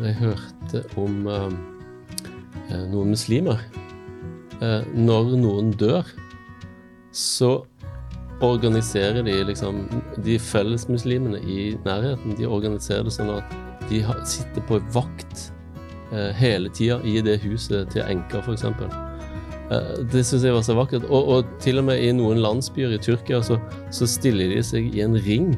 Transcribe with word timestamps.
jeg 0.00 0.16
hørte 0.20 0.82
om 1.00 1.26
eh, 1.28 1.48
eh, 2.70 2.84
noen 2.92 3.12
muslimer. 3.12 3.60
Eh, 4.62 4.80
når 4.94 5.34
noen 5.42 5.72
dør, 5.78 6.08
så 7.12 7.60
organiserer 8.42 9.22
de 9.22 9.34
liksom 9.46 9.84
De 10.24 10.38
fellesmuslimene 10.40 11.38
i 11.46 11.74
nærheten, 11.84 12.34
de 12.38 12.48
organiserer 12.48 13.04
det 13.06 13.12
sånn 13.14 13.30
at 13.36 13.52
de 13.90 14.00
sitter 14.26 14.64
på 14.66 14.80
vakt 14.94 15.50
hele 16.36 16.68
tida 16.76 16.98
i 17.08 17.22
det 17.24 17.38
huset 17.40 17.88
til 17.92 18.02
enka, 18.04 18.42
f.eks. 18.42 18.66
Det 20.12 20.24
syns 20.26 20.44
jeg 20.44 20.52
var 20.52 20.64
så 20.66 20.74
vakkert. 20.76 21.06
Og, 21.08 21.30
og, 21.32 21.54
til 21.62 21.80
og 21.80 21.86
med 21.88 22.02
i 22.04 22.10
noen 22.12 22.42
landsbyer 22.42 22.92
i 22.92 23.00
Tyrkia 23.00 23.40
så, 23.46 23.56
så 23.94 24.08
stiller 24.10 24.52
de 24.52 24.60
seg 24.66 24.90
i 24.92 25.04
en 25.06 25.16
ring 25.24 25.54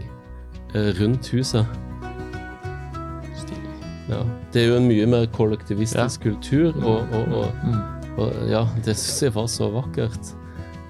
rundt 1.01 1.33
huset. 1.35 1.67
Ja, 4.05 4.21
det 4.53 4.61
er 4.61 4.67
jo 4.69 4.77
en 4.77 4.89
mye 4.91 5.05
mer 5.09 5.29
kollektivistisk 5.33 6.27
ja. 6.27 6.31
kultur, 6.31 6.75
og, 6.85 7.07
og, 7.17 7.31
og, 7.39 7.63
mm. 7.65 8.19
og, 8.21 8.35
ja, 8.51 8.67
det 8.85 8.99
syns 9.01 9.23
jeg 9.25 9.33
var 9.37 9.47
så 9.49 9.71
vakkert. 9.73 10.35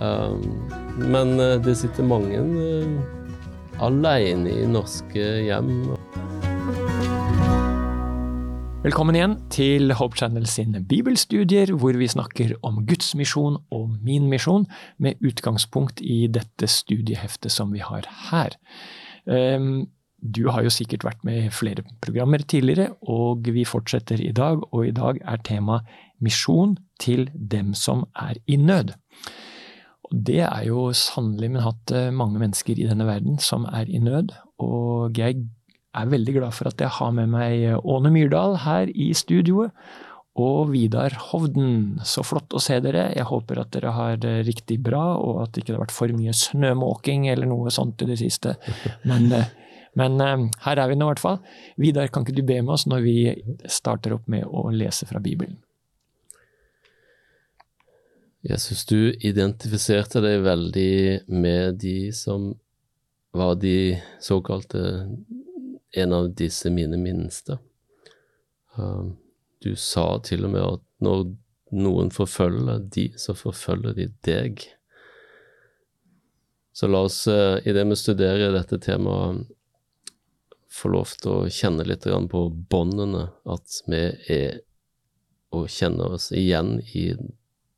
Um, 0.02 0.42
men 0.98 1.37
uh, 1.38 1.54
det 1.62 1.77
sitter 1.78 2.06
mange 2.06 2.40
uh, 2.42 3.84
alene 3.87 4.50
i 4.50 4.66
norske 4.66 5.28
hjem. 5.46 5.70
Velkommen 8.84 9.16
igjen 9.16 9.38
til 9.48 9.95
Hope 9.96 10.18
Channel 10.18 10.51
sine 10.51 10.82
bibelstudier, 10.82 11.70
hvor 11.78 11.95
vi 11.96 12.10
snakker 12.10 12.59
om 12.66 12.82
Guds 12.84 13.15
misjon 13.15 13.62
og 13.73 13.95
min 14.04 14.26
misjon, 14.28 14.66
med 14.98 15.23
utgangspunkt 15.23 16.02
i 16.02 16.24
dette 16.26 16.66
studieheftet 16.66 17.54
som 17.54 17.70
vi 17.73 17.80
har 17.87 18.10
her. 18.32 18.59
Um, 19.24 19.87
du 20.24 20.46
har 20.48 20.64
jo 20.64 20.73
sikkert 20.73 21.05
vært 21.05 21.24
med 21.27 21.42
i 21.42 21.52
flere 21.52 21.84
programmer 22.01 22.41
tidligere, 22.48 22.95
og 23.12 23.45
vi 23.52 23.66
fortsetter 23.69 24.23
i 24.24 24.32
dag. 24.32 24.62
Og 24.73 24.88
i 24.88 24.95
dag 24.96 25.20
er 25.20 25.42
tema 25.45 25.82
misjon 26.24 26.79
til 27.02 27.29
dem 27.35 27.74
som 27.76 28.07
er 28.16 28.40
i 28.48 28.57
nød. 28.57 28.95
Og 30.09 30.15
det 30.29 30.40
er 30.46 30.63
jo 30.68 30.87
sannelig 30.96 31.51
min 31.52 31.65
hatt 31.65 31.93
eh, 31.93 32.13
mange 32.15 32.40
mennesker 32.40 32.79
i 32.79 32.88
denne 32.88 33.04
verden 33.09 33.37
som 33.43 33.66
er 33.68 33.90
i 33.90 34.01
nød. 34.01 34.32
Og 34.65 35.21
jeg 35.21 35.45
er 35.95 36.10
veldig 36.10 36.38
glad 36.38 36.57
for 36.57 36.70
at 36.70 36.80
jeg 36.80 36.93
har 36.96 37.13
med 37.15 37.30
meg 37.35 37.85
Åne 37.85 38.13
Myrdal 38.15 38.59
her 38.65 38.88
i 38.88 39.13
studioet. 39.16 39.76
Og 40.41 40.73
Vidar 40.73 41.15
Hovden. 41.30 42.01
Så 42.02 42.24
flott 42.26 42.57
å 42.57 42.63
se 42.63 42.80
dere. 42.82 43.10
Jeg 43.15 43.29
håper 43.29 43.60
at 43.60 43.70
dere 43.76 43.93
har 43.95 44.16
det 44.18 44.41
riktig 44.48 44.80
bra, 44.82 45.13
og 45.20 45.45
at 45.45 45.52
det 45.52 45.63
ikke 45.63 45.76
har 45.76 45.85
vært 45.85 45.95
for 45.95 46.16
mye 46.16 46.35
snømåking 46.35 47.29
eller 47.30 47.46
noe 47.46 47.70
sånt 47.74 48.02
i 48.02 48.09
det 48.09 48.18
siste. 48.24 48.57
Men 49.07 49.29
eh, 49.37 49.52
men 49.98 50.18
um, 50.20 50.48
her 50.64 50.80
er 50.80 50.90
vi 50.90 50.96
nå 50.98 51.06
i 51.06 51.12
hvert 51.12 51.23
fall. 51.23 51.38
Vidar, 51.80 52.10
kan 52.10 52.26
ikke 52.26 52.37
du 52.37 52.42
be 52.46 52.59
med 52.62 52.74
oss 52.74 52.87
når 52.90 53.04
vi 53.04 53.16
starter 53.70 54.16
opp 54.16 54.26
med 54.30 54.46
å 54.46 54.66
lese 54.74 55.06
fra 55.06 55.23
Bibelen? 55.23 55.60
Jeg 58.45 58.60
syns 58.60 58.84
du 58.90 59.14
identifiserte 59.24 60.20
deg 60.20 60.42
veldig 60.45 61.24
med 61.32 61.78
de 61.80 62.12
som 62.12 62.51
var 63.34 63.56
de 63.56 63.96
såkalte 64.22 64.82
En 65.94 66.12
av 66.12 66.32
disse 66.34 66.70
mine 66.75 66.97
minste. 66.98 67.54
Um, 68.75 69.12
du 69.62 69.76
sa 69.78 70.19
til 70.26 70.42
og 70.48 70.50
med 70.50 70.64
at 70.64 70.82
når 71.06 71.28
noen 71.78 72.10
forfølger 72.10 72.81
de, 72.91 73.04
så 73.14 73.31
forfølger 73.38 73.94
de 73.94 74.08
deg. 74.26 74.64
Så 76.75 76.91
la 76.91 77.04
oss, 77.06 77.20
idet 77.28 77.70
i 77.70 77.76
det 77.76 77.84
vi 77.92 78.00
studerer 78.00 78.56
dette 78.56 78.81
temaet, 78.82 79.47
få 80.75 80.91
lov 80.91 81.14
til 81.22 81.30
å 81.30 81.50
kjenne 81.53 81.86
litt 81.86 82.06
på 82.30 82.44
båndene, 82.70 83.28
at 83.47 83.82
vi 83.86 84.04
er 84.34 84.62
og 85.54 85.70
kjenner 85.70 86.16
oss 86.16 86.30
igjen 86.34 86.78
i 86.98 87.12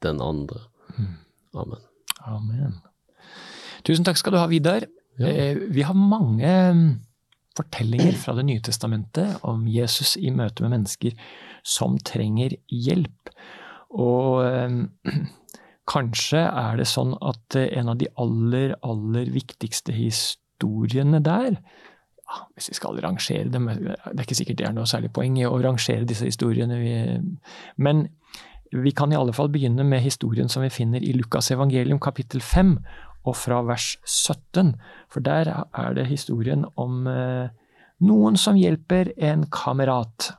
den 0.04 0.20
andre. 0.24 0.62
Mm. 0.96 1.14
Amen. 1.60 1.82
Amen. 2.26 2.78
Tusen 3.86 4.06
takk 4.06 4.18
skal 4.20 4.34
du 4.34 4.40
ha, 4.40 4.46
Vidar. 4.50 4.86
Ja. 5.20 5.28
Eh, 5.28 5.58
vi 5.72 5.84
har 5.86 5.96
mange 5.96 6.52
mm, 6.76 6.86
fortellinger 7.56 8.16
fra 8.20 8.34
Det 8.36 8.44
nye 8.48 8.64
testamentet 8.64 9.44
om 9.48 9.64
Jesus 9.70 10.16
i 10.20 10.32
møte 10.34 10.64
med 10.64 10.74
mennesker 10.76 11.16
som 11.66 11.96
trenger 12.04 12.56
hjelp. 12.72 13.32
Og 13.96 14.44
eh, 14.44 15.12
kanskje 15.92 16.42
er 16.48 16.80
det 16.80 16.88
sånn 16.90 17.16
at 17.20 17.58
eh, 17.58 17.70
en 17.78 17.92
av 17.92 18.00
de 18.00 18.10
aller, 18.20 18.76
aller 18.84 19.32
viktigste 19.36 19.94
historiene 19.96 21.22
der 21.24 21.60
hvis 22.54 22.70
vi 22.72 22.74
skal 22.74 22.98
rangere 23.02 23.48
dem 23.52 23.68
Det 23.70 23.96
er 23.96 24.24
ikke 24.24 24.38
sikkert 24.38 24.58
det 24.58 24.66
er 24.66 24.74
noe 24.74 24.88
særlig 24.88 25.12
poeng 25.14 25.36
i 25.38 25.46
å 25.46 25.58
rangere 25.62 26.08
disse 26.08 26.26
historiene. 26.26 26.78
Men 27.76 28.06
vi 28.74 28.92
kan 28.96 29.12
i 29.12 29.18
alle 29.18 29.34
fall 29.36 29.50
begynne 29.52 29.84
med 29.86 30.02
historien 30.02 30.50
som 30.50 30.64
vi 30.64 30.72
finner 30.74 31.04
i 31.04 31.14
Lukas 31.14 31.52
evangelium 31.54 32.00
kapittel 32.02 32.42
5 32.42 32.76
og 33.26 33.36
fra 33.38 33.60
vers 33.66 33.94
17. 34.04 34.74
For 35.12 35.22
der 35.24 35.52
er 35.54 35.94
det 35.94 36.08
historien 36.10 36.66
om 36.76 37.06
eh, 37.10 37.48
noen 38.06 38.38
som 38.38 38.58
hjelper 38.58 39.12
en 39.16 39.46
kamerat. 39.50 40.32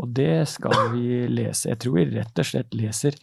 Og 0.00 0.12
det 0.16 0.48
skal 0.48 0.92
vi 0.94 1.24
lese. 1.28 1.70
Jeg 1.72 1.82
tror 1.84 1.98
vi 1.98 2.08
rett 2.14 2.38
og 2.38 2.48
slett 2.48 2.76
leser 2.76 3.16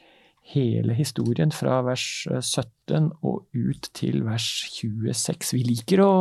hele 0.50 0.96
historien 0.98 1.52
fra 1.54 1.80
vers 1.86 2.04
17 2.30 2.66
eh, 2.96 3.08
og 3.28 3.46
ut 3.54 3.90
til 3.98 4.24
vers 4.26 4.48
26. 4.74 5.54
Vi 5.58 5.64
liker 5.68 6.02
å, 6.04 6.14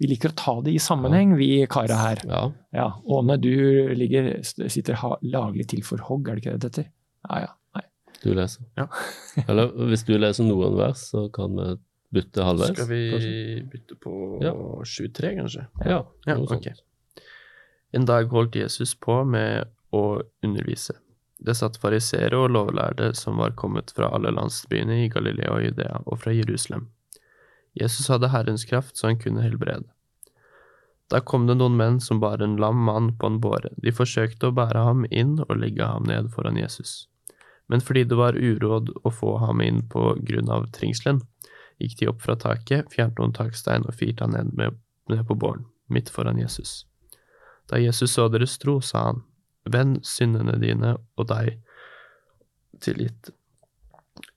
vi 0.00 0.10
liker 0.12 0.32
å 0.32 0.38
ta 0.38 0.54
det 0.66 0.76
i 0.76 0.82
sammenheng, 0.82 1.34
vi 1.38 1.50
kara 1.70 1.98
her. 2.00 2.22
Ja. 2.28 2.42
ja. 2.76 2.88
Åne, 3.16 3.38
du 3.42 3.52
ligger, 3.98 4.30
sitter 4.44 5.00
laglig 5.26 5.68
til 5.72 5.84
for 5.86 6.02
hogg, 6.08 6.30
er 6.30 6.38
det 6.38 6.44
ikke 6.44 6.56
det 6.56 6.62
det 6.62 6.72
heter? 6.72 6.90
Ja, 7.26 7.42
ja. 7.46 7.52
Nei. 7.76 7.84
Du 8.22 8.30
leser. 8.36 8.66
Ja. 8.78 8.88
Eller 9.48 9.72
hvis 9.90 10.06
du 10.08 10.14
leser 10.18 10.46
noen 10.46 10.78
vers, 10.78 11.08
så 11.10 11.26
kan 11.34 11.58
vi 11.58 11.70
bytte 12.16 12.44
halvveis. 12.46 12.74
Skal 12.76 12.90
vi 12.90 13.00
kanskje? 13.12 13.64
bytte 13.72 13.98
på 14.02 14.12
ja. 14.44 14.52
23, 14.86 15.32
kanskje? 15.40 15.66
Ja. 15.84 16.04
ja 16.28 16.38
ok. 16.38 16.70
En 17.96 18.06
dag 18.06 18.30
holdt 18.30 18.56
Jesus 18.58 18.94
på 18.98 19.22
med 19.26 19.66
å 19.94 20.04
undervise. 20.44 20.96
Det 21.38 21.54
satt 21.54 21.76
fariseere 21.80 22.38
og 22.38 22.52
lovlærde 22.54 23.10
som 23.18 23.36
var 23.40 23.56
kommet 23.60 23.92
fra 23.96 24.08
alle 24.16 24.32
landsbyene 24.32 25.02
i 25.04 25.10
Galilea 25.12 25.52
og 25.52 25.64
Judea, 25.64 26.00
og 26.06 26.22
fra 26.22 26.32
Jerusalem. 26.32 26.88
Jesus 27.76 28.08
hadde 28.08 28.32
Herrens 28.32 28.64
kraft, 28.64 28.96
så 28.96 29.10
han 29.10 29.20
kunne 29.20 29.44
helbrede. 29.44 29.84
Da 31.12 31.20
kom 31.20 31.44
det 31.46 31.58
noen 31.60 31.76
menn 31.78 32.00
som 32.02 32.18
bar 32.20 32.40
en 32.42 32.56
lam 32.58 32.80
mann 32.88 33.12
på 33.18 33.28
en 33.30 33.36
båre. 33.42 33.70
De 33.82 33.92
forsøkte 33.94 34.48
å 34.48 34.56
bære 34.56 34.82
ham 34.88 35.04
inn 35.10 35.36
og 35.44 35.54
legge 35.60 35.86
ham 35.86 36.08
ned 36.08 36.32
foran 36.34 36.58
Jesus. 36.58 37.04
Men 37.70 37.82
fordi 37.84 38.06
det 38.08 38.18
var 38.18 38.38
uråd 38.38 38.90
å 39.04 39.12
få 39.12 39.36
ham 39.42 39.60
inn 39.62 39.84
på 39.92 40.16
grunn 40.26 40.50
av 40.50 40.66
trengselen, 40.74 41.20
gikk 41.78 41.98
de 42.00 42.10
opp 42.10 42.24
fra 42.24 42.36
taket, 42.40 42.90
fjernet 42.94 43.20
noen 43.20 43.36
takstein 43.36 43.86
og 43.86 43.94
firte 43.94 44.24
han 44.24 44.34
ned, 44.34 44.52
med, 44.56 44.78
ned 45.12 45.22
på 45.28 45.36
båren, 45.38 45.66
midt 45.92 46.10
foran 46.10 46.40
Jesus. 46.40 46.86
Da 47.70 47.78
Jesus 47.82 48.14
så 48.14 48.28
deres 48.32 48.56
tro, 48.62 48.80
sa 48.80 49.10
han, 49.10 49.24
Vend 49.72 50.00
syndene 50.06 50.56
dine 50.62 50.94
og 51.16 51.28
deg 51.30 51.56
tilgitt. 52.82 53.32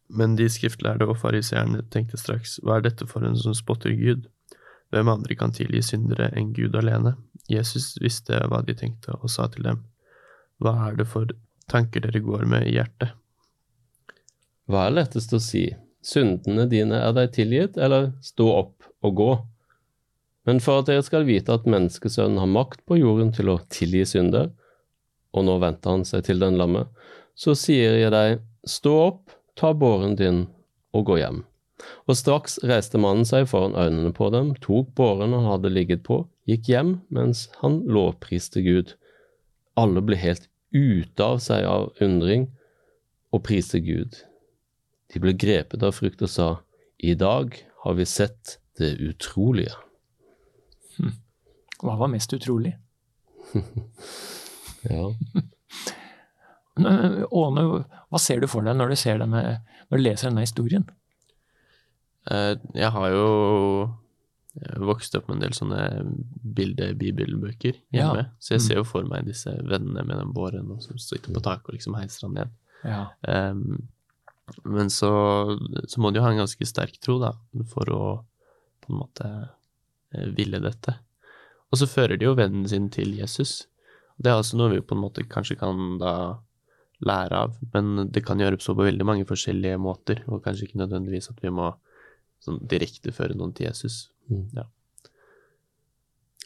Men 0.09 0.33
de 0.39 0.47
skriftlærde 0.49 1.05
og 1.05 1.19
fariseerne 1.21 1.83
tenkte 1.93 2.17
straks, 2.17 2.57
hva 2.65 2.79
er 2.79 2.87
dette 2.87 3.05
for 3.09 3.25
en 3.25 3.37
som 3.37 3.53
spotter 3.57 3.93
Gud? 3.97 4.25
Hvem 4.89 5.11
andre 5.11 5.37
kan 5.37 5.53
tilgi 5.53 5.83
syndere 5.85 6.31
enn 6.37 6.49
Gud 6.55 6.73
alene? 6.79 7.13
Jesus 7.49 7.93
visste 8.01 8.39
hva 8.49 8.63
de 8.65 8.73
tenkte, 8.77 9.13
og 9.21 9.29
sa 9.29 9.45
til 9.53 9.67
dem, 9.67 9.83
hva 10.59 10.73
er 10.87 10.97
det 10.97 11.05
for 11.09 11.29
tanker 11.69 12.01
dere 12.03 12.23
går 12.25 12.47
med 12.49 12.65
i 12.67 12.75
hjertet? 12.77 13.13
Hva 14.69 14.87
er 14.87 14.97
lettest 14.97 15.33
å 15.33 15.41
si, 15.41 15.67
syndene 16.05 16.65
dine 16.69 16.97
er 17.05 17.13
deg 17.17 17.31
tilgitt, 17.37 17.77
eller 17.77 18.11
stå 18.25 18.49
opp 18.57 18.89
og 19.05 19.15
gå? 19.17 19.31
Men 20.49 20.61
for 20.63 20.81
at 20.81 20.89
dere 20.89 21.05
skal 21.05 21.27
vite 21.27 21.53
at 21.53 21.69
menneskesønnen 21.69 22.41
har 22.41 22.49
makt 22.49 22.81
på 22.89 22.97
jorden 22.97 23.29
til 23.35 23.51
å 23.53 23.59
tilgi 23.69 24.05
synder, 24.09 24.49
og 25.35 25.45
nå 25.45 25.57
vendte 25.61 25.91
han 25.91 26.05
seg 26.07 26.25
til 26.27 26.41
den 26.41 26.57
lamme, 26.59 26.85
så 27.39 27.55
sier 27.57 27.97
jeg 27.99 28.11
deg, 28.13 28.39
stå 28.67 28.95
opp, 29.05 29.35
ta 29.59 29.71
båren 29.77 30.17
din 30.19 30.45
og 30.95 31.05
gå 31.09 31.19
hjem. 31.21 31.43
Og 32.09 32.17
straks 32.19 32.57
reiste 32.67 32.99
mannen 32.99 33.27
seg 33.27 33.47
foran 33.47 33.77
øynene 33.79 34.11
på 34.15 34.29
dem, 34.33 34.51
tok 34.63 34.91
båren 34.97 35.35
han 35.35 35.47
hadde 35.47 35.71
ligget 35.71 36.03
på, 36.07 36.23
gikk 36.49 36.71
hjem 36.71 36.95
mens 37.13 37.47
han 37.61 37.81
lovpriste 37.87 38.63
Gud. 38.65 38.95
Alle 39.79 40.03
ble 40.03 40.19
helt 40.19 40.49
ute 40.75 41.23
av 41.23 41.39
seg 41.43 41.65
av 41.65 41.89
undring 42.03 42.49
og 43.33 43.45
priste 43.47 43.79
Gud. 43.83 44.17
De 45.09 45.21
ble 45.21 45.33
grepet 45.37 45.85
av 45.85 45.95
frykt 45.97 46.21
og 46.25 46.33
sa, 46.33 46.49
i 46.99 47.15
dag 47.17 47.55
har 47.85 47.95
vi 47.95 48.05
sett 48.05 48.57
det 48.79 48.91
utrolige. 48.99 49.77
Hm. 50.97 51.15
Hva 51.79 51.95
var 52.01 52.11
mest 52.11 52.35
utrolig? 52.35 52.75
Ja. 54.87 55.09
Åne, 56.79 57.63
hva 58.09 58.19
ser 58.21 58.39
du 58.39 58.47
for 58.47 58.63
deg 58.63 58.77
når 58.79 58.93
du, 58.93 58.99
ser 58.99 59.19
denne, 59.19 59.41
når 59.89 59.99
du 59.99 60.03
leser 60.05 60.29
denne 60.29 60.45
historien? 60.45 60.85
Eh, 62.31 62.53
jeg 62.77 62.91
har 62.95 63.09
jo 63.11 63.25
vokst 64.87 65.15
opp 65.19 65.27
med 65.29 65.37
en 65.39 65.43
del 65.45 65.55
sånne 65.55 65.81
bilde-bibelbøker 66.55 67.77
hjemme, 67.95 68.23
Ja. 68.23 68.25
så 68.39 68.55
jeg 68.55 68.61
Mm. 68.61 68.67
ser 68.67 68.75
jo 68.79 68.83
for 68.87 69.03
meg 69.07 69.25
disse 69.27 69.51
vennene 69.63 70.03
med 70.05 70.17
den 70.17 70.33
båren 70.33 70.71
som 70.81 70.97
sitter 70.97 71.33
på 71.33 71.41
taket 71.43 71.69
og 71.69 71.75
liksom 71.75 71.95
heiser 71.99 72.27
han 72.27 72.33
ned. 72.35 72.49
Ja. 72.83 73.07
Um, 73.51 73.87
men 74.65 74.89
så, 74.89 75.11
så 75.87 75.99
må 76.01 76.11
du 76.11 76.19
jo 76.19 76.23
ha 76.25 76.31
en 76.31 76.41
ganske 76.41 76.65
sterk 76.65 76.99
tro, 76.99 77.19
da, 77.19 77.33
for 77.69 77.85
å 77.93 78.01
på 78.81 78.93
en 78.93 78.99
måte 79.03 79.49
eh, 80.13 80.25
ville 80.33 80.59
dette. 80.63 80.95
Og 81.71 81.77
så 81.77 81.85
fører 81.87 82.17
de 82.17 82.25
jo 82.25 82.33
vennen 82.35 82.67
sin 82.67 82.89
til 82.89 83.13
Jesus. 83.19 83.67
Det 84.19 84.29
er 84.31 84.35
altså 84.39 84.57
noe 84.59 84.73
vi 84.73 84.81
på 84.83 84.95
en 84.97 85.01
måte 85.03 85.23
kanskje 85.31 85.55
kan 85.59 85.97
da 86.01 86.13
lære 87.07 87.37
av, 87.45 87.53
men 87.73 88.09
det 88.11 88.25
kan 88.27 88.39
gjøres 88.43 88.65
på 88.67 88.75
veldig 88.75 89.05
mange 89.07 89.25
forskjellige 89.29 89.77
måter, 89.79 90.19
og 90.27 90.41
kanskje 90.43 90.67
ikke 90.67 90.81
nødvendigvis 90.81 91.29
at 91.31 91.39
vi 91.43 91.51
må 91.55 91.69
sånn 92.43 92.59
direkte 92.71 93.13
føre 93.15 93.37
noen 93.39 93.53
til 93.55 93.69
Jesus. 93.69 94.09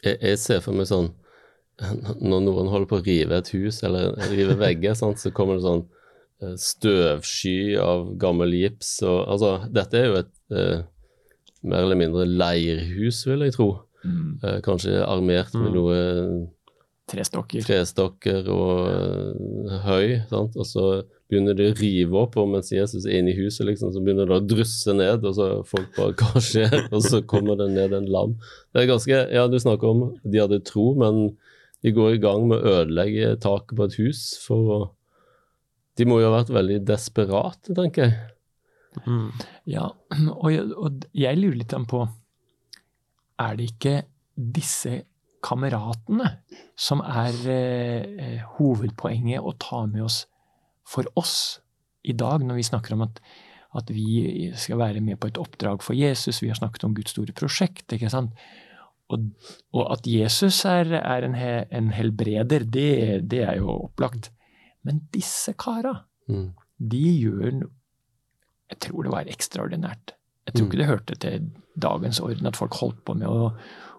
Jeg, 0.04 0.16
jeg 0.20 0.38
ser 0.42 0.62
for 0.64 0.74
meg 0.76 0.86
sånn 0.90 1.10
Når 2.22 2.40
noen 2.46 2.68
holder 2.70 2.86
på 2.88 2.98
å 3.00 3.04
rive 3.04 3.36
et 3.40 3.50
hus 3.54 3.80
eller 3.86 4.14
rive 4.30 4.54
vegger, 4.60 4.94
sant, 5.00 5.18
så 5.18 5.32
kommer 5.34 5.58
det 5.58 5.64
sånn 5.66 5.82
eh, 6.44 6.54
støvsky 6.60 7.74
av 7.82 8.12
gammel 8.22 8.54
gips 8.54 8.96
og 9.02 9.18
Altså, 9.34 9.50
dette 9.74 9.98
er 9.98 10.06
jo 10.06 10.18
et 10.22 10.32
eh, 10.54 10.84
mer 11.64 11.82
eller 11.86 11.96
mindre 11.98 12.26
leirhus, 12.28 13.22
vil 13.26 13.40
jeg 13.46 13.54
tro. 13.56 13.68
Mm. 14.04 14.38
Eh, 14.44 14.58
kanskje 14.66 14.98
armert 15.02 15.54
med 15.56 15.70
Mm. 15.72 15.76
noe 15.80 15.98
Tre 17.04 17.20
stokker. 17.26 17.60
trestokker 17.66 18.46
og 18.48 18.86
eh, 18.88 19.72
høy, 19.84 20.06
sant? 20.30 20.54
og 20.56 20.64
så 20.64 20.84
begynner 21.28 21.56
de 21.58 21.66
å 21.68 21.74
rive 21.76 22.16
opp, 22.16 22.38
og 22.40 22.48
mens 22.54 22.72
Jesus 22.72 23.04
er 23.04 23.18
inne 23.18 23.34
i 23.34 23.36
huset, 23.36 23.66
liksom, 23.68 23.92
så 23.92 24.00
begynner 24.00 24.30
det 24.30 24.38
å 24.38 24.46
drysse 24.48 24.94
ned, 24.96 25.26
og 25.28 25.36
så 25.36 25.48
folk 25.68 25.90
bare 25.98 26.16
Hva 26.20 26.40
skjer? 26.40 26.78
Og 26.88 27.04
så 27.04 27.20
kommer 27.28 27.60
det 27.60 27.68
ned 27.74 27.92
en 27.96 28.08
lam. 28.08 28.38
Det 28.72 28.84
er 28.84 28.90
ganske 28.94 29.20
Ja, 29.36 29.44
du 29.52 29.58
snakker 29.60 29.92
om 29.92 30.04
de 30.22 30.40
hadde 30.40 30.62
tro, 30.64 30.92
men 31.00 31.34
de 31.84 31.92
går 31.92 32.16
i 32.16 32.22
gang 32.24 32.48
med 32.48 32.64
å 32.64 32.78
ødelegge 32.80 33.34
taket 33.44 33.76
på 33.76 33.88
et 33.90 33.98
hus 34.00 34.26
for 34.40 34.72
å 34.72 34.82
De 35.94 36.06
må 36.08 36.16
jo 36.18 36.30
ha 36.30 36.40
vært 36.40 36.54
veldig 36.56 36.80
desperate, 36.88 37.74
tenker 37.76 38.08
jeg. 38.08 38.14
Mm. 39.04 39.28
Ja, 39.68 39.90
og 40.40 40.48
jeg, 40.54 40.70
og 40.72 41.04
jeg 41.12 41.38
lurer 41.38 41.58
litt 41.60 41.74
på 41.90 42.00
Er 43.42 43.56
det 43.58 43.68
ikke 43.74 43.94
disse 44.34 45.02
kameratene 45.44 46.30
som 46.80 47.02
er 47.04 47.36
eh, 47.52 48.42
hovedpoenget 48.56 49.44
å 49.44 49.52
ta 49.60 49.84
med 49.90 50.06
oss 50.06 50.22
for 50.88 51.04
oss 51.20 51.60
i 52.04 52.12
dag, 52.16 52.42
når 52.44 52.58
vi 52.60 52.66
snakker 52.68 52.92
om 52.96 53.04
at, 53.06 53.20
at 53.76 53.88
vi 53.92 54.50
skal 54.60 54.80
være 54.82 55.00
med 55.04 55.16
på 55.20 55.28
et 55.30 55.38
oppdrag 55.40 55.82
for 55.84 55.96
Jesus, 55.96 56.42
vi 56.42 56.50
har 56.52 56.58
snakket 56.58 56.84
om 56.84 56.94
Guds 56.96 57.14
store 57.16 57.32
prosjekt, 57.36 57.86
ikke 57.96 58.10
sant? 58.12 58.34
Og, 59.12 59.24
og 59.76 59.88
at 59.92 60.06
Jesus 60.08 60.62
er, 60.68 60.92
er 61.00 61.24
en, 61.26 61.34
he, 61.36 61.54
en 61.76 61.90
helbreder, 61.92 62.64
det, 62.64 62.88
det 63.28 63.42
er 63.44 63.58
jo 63.60 63.72
opplagt. 63.88 64.30
Men 64.84 65.04
disse 65.14 65.52
kara, 65.60 66.00
Mm. 66.24 66.54
de 66.80 67.00
gjør 67.20 67.58
Jeg 68.72 68.78
tror 68.80 69.02
det 69.04 69.10
var 69.12 69.26
ekstraordinært. 69.28 70.14
Jeg 70.48 70.54
tror 70.54 70.64
Mm. 70.64 70.70
ikke 70.70 70.78
det 70.80 70.86
hørte 70.88 71.16
til 71.20 71.50
dagens 71.84 72.20
orden 72.24 72.46
at 72.48 72.56
folk 72.56 72.72
holdt 72.80 73.02
på 73.04 73.12
med 73.20 73.28
å, 73.28 73.50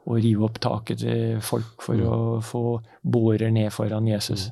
å 0.05 0.19
rive 0.21 0.45
opp 0.45 0.59
taket 0.61 0.99
til 1.01 1.39
folk 1.41 1.81
for 1.81 1.95
Mm. 1.97 2.05
å 2.07 2.41
få 2.45 2.81
bårer 3.03 3.51
ned 3.51 3.71
foran 3.73 4.07
Jesus. 4.07 4.51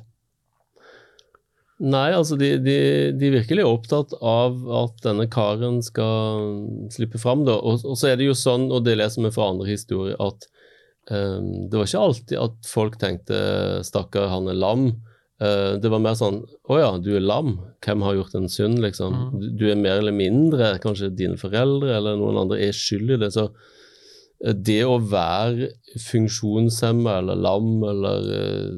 Nei, 1.84 2.12
altså 2.14 2.36
de, 2.38 2.52
de, 2.62 2.76
de 3.18 3.28
er 3.28 3.34
virkelig 3.40 3.64
opptatt 3.66 4.12
av 4.22 4.60
at 4.70 5.00
denne 5.02 5.26
karen 5.30 5.80
skal 5.82 6.52
slippe 6.94 7.18
fram. 7.18 7.42
Da. 7.48 7.56
Og, 7.58 7.82
og 7.82 7.98
så 7.98 8.12
er 8.12 8.20
det 8.20 8.28
jo 8.28 8.36
sånn, 8.38 8.68
og 8.70 8.84
det 8.86 8.94
leser 9.00 9.24
vi 9.26 9.32
fra 9.34 9.48
andre 9.50 9.66
historier, 9.72 10.14
at 10.22 10.46
um, 11.10 11.66
det 11.68 11.80
var 11.80 11.90
ikke 11.90 12.04
alltid 12.06 12.38
at 12.44 12.70
folk 12.70 12.98
tenkte 13.02 13.40
'stakkar, 13.82 14.30
han 14.30 14.48
er 14.48 14.60
lam'. 14.60 14.86
Uh, 15.42 15.74
det 15.82 15.90
var 15.90 15.98
mer 15.98 16.14
sånn 16.14 16.44
'Å 16.70 16.78
ja, 16.78 16.90
du 17.02 17.16
er 17.16 17.26
lam. 17.26 17.58
Hvem 17.82 18.06
har 18.06 18.14
gjort 18.20 18.38
en 18.38 18.48
synd?' 18.48 18.78
liksom. 18.80 19.12
Mm. 19.12 19.40
Du, 19.40 19.46
du 19.58 19.70
er 19.70 19.74
mer 19.76 19.98
eller 19.98 20.14
mindre, 20.14 20.78
kanskje 20.78 21.10
dine 21.10 21.36
foreldre 21.36 21.90
eller 21.90 22.16
noen 22.16 22.38
andre 22.46 22.62
er 22.62 22.72
skyld 22.72 23.16
i 23.18 23.22
det. 23.26 23.32
Så 23.34 23.50
det 24.40 24.80
å 24.84 24.98
være 24.98 25.70
funksjonshemma 26.04 27.14
eller 27.20 27.38
lam 27.40 27.68
eller 27.88 28.26
eh, 28.34 28.72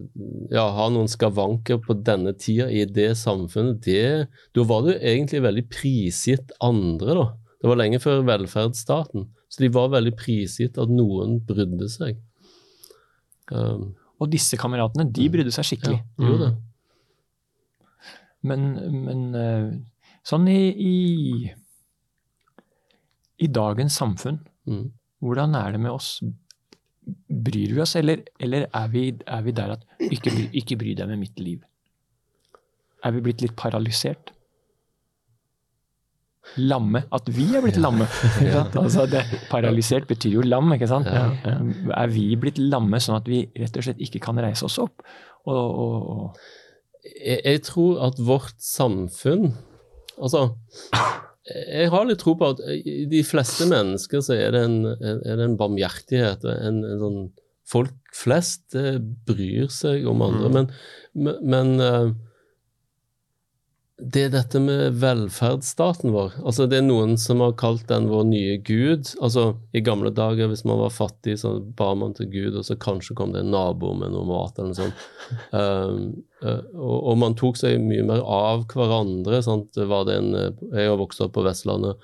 ja, 0.54 0.66
ha 0.76 0.86
noen 0.92 1.08
skavanker 1.10 1.80
på 1.82 1.96
denne 2.06 2.34
tida 2.38 2.68
i 2.70 2.84
det 2.86 3.16
samfunnet, 3.18 3.80
det, 3.82 4.28
da 4.54 4.66
var 4.68 4.84
du 4.86 4.92
egentlig 4.94 5.40
veldig 5.42 5.64
prisgitt 5.72 6.52
andre, 6.62 7.16
da. 7.18 7.26
Det 7.56 7.70
var 7.72 7.80
lenge 7.80 7.98
før 8.04 8.20
velferdsstaten. 8.28 9.24
Så 9.50 9.62
de 9.64 9.70
var 9.74 9.88
veldig 9.94 10.12
prisgitt 10.18 10.76
at 10.78 10.90
noen 10.92 11.38
brydde 11.48 11.88
seg. 11.90 12.18
Um, 13.50 13.94
Og 14.20 14.30
disse 14.30 14.58
kameratene, 14.60 15.06
de 15.10 15.26
brydde 15.32 15.50
seg 15.54 15.64
ja, 15.64 15.68
skikkelig. 15.70 16.00
de 16.18 16.28
gjorde 16.30 16.50
det. 16.50 16.56
Men, 18.46 18.66
men 19.06 19.22
eh, 19.40 19.68
sånn 20.26 20.46
i, 20.52 20.60
i, 20.70 21.50
i 23.42 23.50
dagens 23.50 23.96
samfunn, 24.02 24.44
Mm. 24.66 24.88
Hvordan 25.24 25.56
er 25.58 25.76
det 25.76 25.80
med 25.80 25.94
oss? 25.94 26.20
Bryr 27.26 27.74
vi 27.74 27.82
oss, 27.82 27.94
eller, 27.98 28.24
eller 28.42 28.66
er, 28.66 28.88
vi, 28.92 29.08
er 29.26 29.42
vi 29.46 29.54
der 29.56 29.76
at 29.76 29.84
ikke, 30.10 30.32
ikke 30.52 30.78
bry 30.80 30.94
deg 30.98 31.10
med 31.10 31.22
mitt 31.22 31.40
liv? 31.40 31.60
Er 33.04 33.14
vi 33.14 33.22
blitt 33.22 33.44
litt 33.44 33.54
paralysert? 33.58 34.32
Lamme. 36.56 37.02
At 37.14 37.26
vi 37.34 37.48
er 37.56 37.64
blitt 37.64 37.78
lamme. 37.82 38.06
Altså 38.82 39.06
det, 39.10 39.24
paralysert 39.50 40.06
betyr 40.08 40.38
jo 40.38 40.44
lam, 40.46 40.70
ikke 40.76 40.88
sant? 40.90 41.08
Ja, 41.10 41.58
Er 41.96 42.12
vi 42.12 42.28
blitt 42.40 42.60
lamme 42.62 43.00
sånn 43.02 43.18
at 43.18 43.28
vi 43.30 43.44
rett 43.58 43.76
og 43.76 43.86
slett 43.86 44.02
ikke 44.02 44.22
kan 44.28 44.38
reise 44.42 44.66
oss 44.68 44.78
opp? 44.82 45.02
Og, 45.46 45.56
og, 45.56 45.96
og 46.12 47.06
jeg, 47.06 47.40
jeg 47.44 47.62
tror 47.66 48.02
at 48.08 48.20
vårt 48.22 48.58
samfunn 48.62 49.52
Altså, 50.16 50.46
jeg 51.46 51.90
har 51.92 52.06
litt 52.08 52.18
tro 52.22 52.34
på 52.38 52.48
at 52.54 52.60
i 52.74 53.04
de 53.10 53.22
fleste 53.26 53.68
mennesker 53.70 54.22
så 54.24 54.34
er 54.34 54.54
det 54.56 54.62
en, 54.66 54.78
er 54.98 55.36
det 55.38 55.44
en 55.44 55.58
barmhjertighet. 55.60 56.46
En, 56.50 56.80
en 56.84 57.02
sånn, 57.02 57.20
folk 57.70 57.94
flest 58.14 58.74
eh, 58.78 58.96
bryr 59.00 59.68
seg 59.74 60.06
om 60.10 60.22
andre, 60.26 60.48
Mm. 60.50 60.54
men, 60.56 60.70
men, 61.14 61.38
men 61.54 61.86
eh, 61.86 62.10
det 63.96 64.26
er 64.26 64.32
dette 64.34 64.60
med 64.60 64.98
velferdsstaten 65.00 66.12
vår. 66.12 66.34
Altså 66.44 66.66
Det 66.68 66.82
er 66.82 66.84
noen 66.84 67.14
som 67.20 67.40
har 67.40 67.54
kalt 67.56 67.86
den 67.88 68.10
vår 68.10 68.26
nye 68.28 68.58
gud. 68.60 69.08
Altså 69.24 69.54
I 69.72 69.80
gamle 69.84 70.12
dager, 70.12 70.50
hvis 70.50 70.66
man 70.68 70.82
var 70.82 70.92
fattig, 70.92 71.38
så 71.40 71.54
ba 71.78 71.94
man 71.96 72.12
til 72.16 72.28
Gud, 72.28 72.58
og 72.60 72.66
så 72.68 72.76
kanskje 72.76 73.16
kom 73.16 73.32
det 73.32 73.40
en 73.40 73.54
nabo 73.54 73.94
med 73.96 74.12
noe 74.12 74.28
mat 74.28 74.60
eller 74.60 74.74
noe 74.74 74.80
sånt. 74.82 75.06
Um, 75.48 76.12
uh, 76.44 76.60
og, 76.76 76.98
og 76.98 77.16
man 77.24 77.38
tok 77.40 77.56
seg 77.56 77.80
mye 77.80 78.04
mer 78.04 78.20
av 78.20 78.66
hverandre. 78.74 79.40
Sant? 79.46 79.80
Var 79.80 80.06
det 80.10 80.20
en, 80.20 80.30
uh, 80.36 80.68
jeg 80.76 80.92
har 80.92 81.00
vokst 81.00 81.24
opp 81.24 81.32
på 81.38 81.46
Vestlandet, 81.48 81.96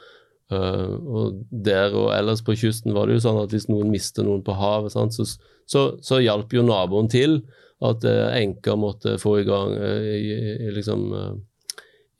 uh, 0.56 0.96
og 0.96 1.44
der 1.52 1.92
og 1.92 2.08
ellers 2.16 2.40
på 2.40 2.56
kysten 2.56 2.96
var 2.96 3.04
det 3.04 3.20
jo 3.20 3.26
sånn 3.28 3.44
at 3.44 3.52
hvis 3.52 3.68
noen 3.68 3.92
mister 3.92 4.24
noen 4.24 4.40
på 4.46 4.56
havet, 4.56 4.96
sant? 4.96 5.12
så, 5.12 5.28
så, 5.68 5.90
så 6.00 6.24
hjalp 6.24 6.56
jo 6.56 6.64
naboen 6.64 7.12
til. 7.12 7.42
At 7.84 8.00
uh, 8.08 8.32
enka 8.32 8.80
måtte 8.80 9.18
få 9.20 9.42
i 9.42 9.48
gang 9.48 9.76
i, 9.76 10.72
liksom 10.72 11.10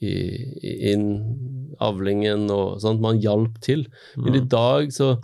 inn 0.03 1.07
avlingen 1.83 2.49
og 2.53 2.81
sånt. 2.83 3.01
Man 3.03 3.21
hjalp 3.23 3.61
til. 3.65 3.87
Men 4.17 4.35
i 4.35 4.41
Mm. 4.43 4.49
dag 4.49 4.93
så, 4.93 5.17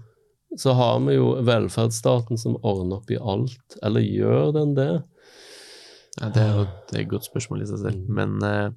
så 0.57 0.73
har 0.75 0.99
vi 1.01 1.15
jo 1.19 1.35
velferdsstaten 1.45 2.39
som 2.39 2.57
ordner 2.63 2.97
opp 2.99 3.11
i 3.11 3.19
alt. 3.21 3.77
Eller 3.83 4.01
gjør 4.01 4.53
den 4.55 4.75
det? 4.75 4.91
Ja, 6.21 6.31
det 6.35 6.43
er 6.43 6.55
jo 6.57 6.65
det 6.91 6.97
er 6.97 7.03
et 7.05 7.11
godt 7.13 7.29
spørsmål 7.29 7.63
i 7.63 7.67
seg 7.71 7.79
selv. 7.79 8.01
Mm. 8.09 8.15
Men 8.15 8.43
eh, 8.43 8.71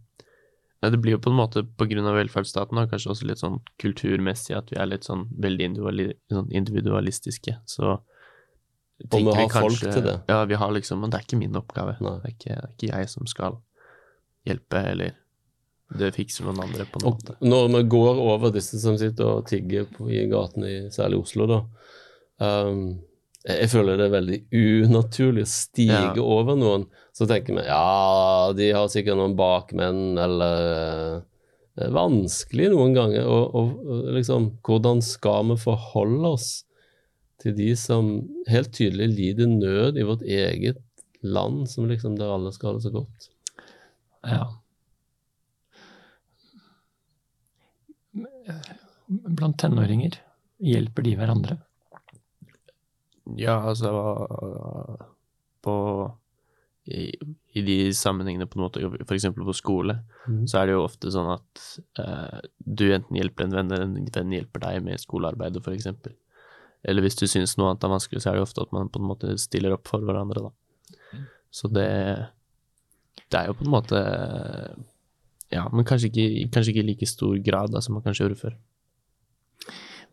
ja, 0.84 0.89
det 0.89 1.01
blir 1.01 1.15
jo 1.15 1.22
på 1.22 1.29
en 1.31 1.38
måte 1.39 1.63
av 1.63 2.15
velferdsstaten 2.17 2.77
og 2.77 2.89
kanskje 2.91 3.10
også 3.13 3.25
litt 3.29 3.41
sånn 3.41 3.60
kulturmessig 3.81 4.55
at 4.58 4.70
vi 4.72 4.77
er 4.77 4.89
litt 4.89 5.03
sånn 5.05 5.27
veldig 5.39 6.13
sånn 6.31 6.51
individualistiske. 6.51 7.58
Så 7.65 8.00
vi 9.01 9.24
har 9.24 9.34
har 9.50 9.50
folk 9.50 9.79
til 9.79 10.03
det. 10.03 10.22
Ja, 10.29 10.43
vi 10.46 10.53
har 10.53 10.72
liksom 10.72 11.00
Men 11.01 11.10
det 11.10 11.17
er 11.20 11.24
ikke 11.25 11.39
min 11.39 11.55
oppgave. 11.58 11.96
Det 11.98 12.08
er 12.08 12.36
ikke, 12.36 12.55
det 12.55 12.62
er 12.62 12.75
ikke 12.77 12.98
jeg 13.00 13.10
som 13.10 13.25
skal 13.25 13.58
hjelpe, 14.46 14.77
eller 14.91 15.15
det 16.00 16.13
fikser 16.15 16.45
noen 16.48 16.62
andre 16.63 16.86
på 16.88 17.01
en 17.01 17.07
Og 17.10 17.17
måte. 17.19 17.36
når 17.43 17.67
vi 17.74 17.81
går 17.91 18.19
over 18.24 18.51
disse 18.55 18.79
som 18.79 18.98
sitter 19.00 19.27
og 19.27 19.48
tigger 19.50 19.86
på, 19.91 20.07
i 20.12 20.25
gatene, 20.31 20.69
i 20.88 21.17
Oslo, 21.17 21.48
da 21.50 21.57
um, 22.39 23.00
jeg, 23.43 23.57
jeg 23.63 23.69
føler 23.74 23.98
det 23.98 24.05
er 24.07 24.13
veldig 24.15 24.39
unaturlig 24.86 25.43
å 25.48 25.50
stige 25.50 25.98
Ja. 26.15 26.24
over 26.24 26.55
noen. 26.55 26.86
Så 27.17 27.25
tenker 27.27 27.57
vi 27.57 27.63
ja, 27.65 28.51
de 28.55 28.69
har 28.71 28.88
sikkert 28.93 29.17
noen 29.19 29.36
bakmenn, 29.36 30.17
eller 30.21 30.67
eh, 30.71 31.21
Det 31.75 31.88
er 31.88 31.95
vanskelig 31.95 32.69
noen 32.74 32.93
ganger. 32.93 33.25
Og, 33.25 33.55
og, 33.55 33.71
og 33.88 34.12
liksom, 34.17 34.51
hvordan 34.67 35.01
skal 35.01 35.50
vi 35.50 35.57
forholde 35.63 36.33
oss 36.38 36.50
til 37.41 37.55
de 37.57 37.71
som 37.79 38.12
helt 38.51 38.71
tydelig 38.77 39.07
lider 39.15 39.48
nød 39.50 39.98
i 39.98 40.05
vårt 40.05 40.21
eget 40.21 40.77
land, 41.25 41.65
som 41.71 41.88
liksom 41.89 42.15
der 42.19 42.29
alle 42.36 42.51
skal 42.53 42.74
ha 42.75 42.77
det 42.77 42.86
så 42.86 42.93
godt? 42.93 43.29
Ja. 44.27 44.43
Blant 49.08 49.58
tenåringer, 49.60 50.17
hjelper 50.63 51.05
de 51.05 51.17
hverandre? 51.20 51.58
Ja, 53.38 53.60
altså 53.70 53.91
På 55.62 55.75
i, 56.86 57.12
i, 57.53 57.62
de 57.62 57.75
sammenhengene, 57.93 58.48
på 58.50 58.58
en 58.58 58.63
måte, 58.65 58.81
f.eks. 59.05 59.27
på 59.36 59.53
skole, 59.53 60.00
mm. 60.25 60.48
så 60.50 60.62
er 60.62 60.67
det 60.67 60.75
jo 60.75 60.86
ofte 60.88 61.12
sånn 61.13 61.29
at 61.36 61.65
eh, 62.01 62.39
du 62.58 62.88
enten 62.89 63.20
hjelper 63.20 63.46
en 63.46 63.53
venn, 63.53 63.70
eller 63.70 63.86
en 63.86 64.10
venn 64.10 64.34
hjelper 64.34 64.63
deg 64.65 64.79
med 64.88 65.03
skolearbeidet, 65.03 65.62
f.eks. 65.62 66.15
Eller 66.81 67.05
hvis 67.05 67.20
du 67.20 67.27
syns 67.29 67.53
noe 67.58 67.70
annet 67.70 67.86
er 67.86 67.93
vanskelig, 67.93 68.24
så 68.24 68.31
er 68.31 68.39
det 68.39 68.48
ofte 68.48 68.65
at 68.65 68.74
man 68.74 68.89
på 68.89 69.01
en 69.01 69.10
måte 69.12 69.36
stiller 69.41 69.75
opp 69.75 69.91
for 69.91 70.01
hverandre, 70.08 70.50
da. 70.50 70.98
Mm. 71.13 71.27
Så 71.53 71.70
det 71.72 71.91
Det 73.31 73.39
er 73.39 73.48
jo 73.48 73.55
på 73.60 73.67
en 73.67 73.75
måte 73.75 74.00
Ja, 75.51 75.65
men 75.72 75.88
kanskje 75.88 76.12
ikke, 76.12 76.27
kanskje 76.53 76.74
ikke 76.74 76.84
i 76.86 76.89
like 76.93 77.08
stor 77.10 77.39
grad 77.43 77.74
da, 77.74 77.81
som 77.84 77.98
man 77.98 78.05
kanskje 78.05 78.25
gjorde 78.25 78.39
før. 78.39 78.53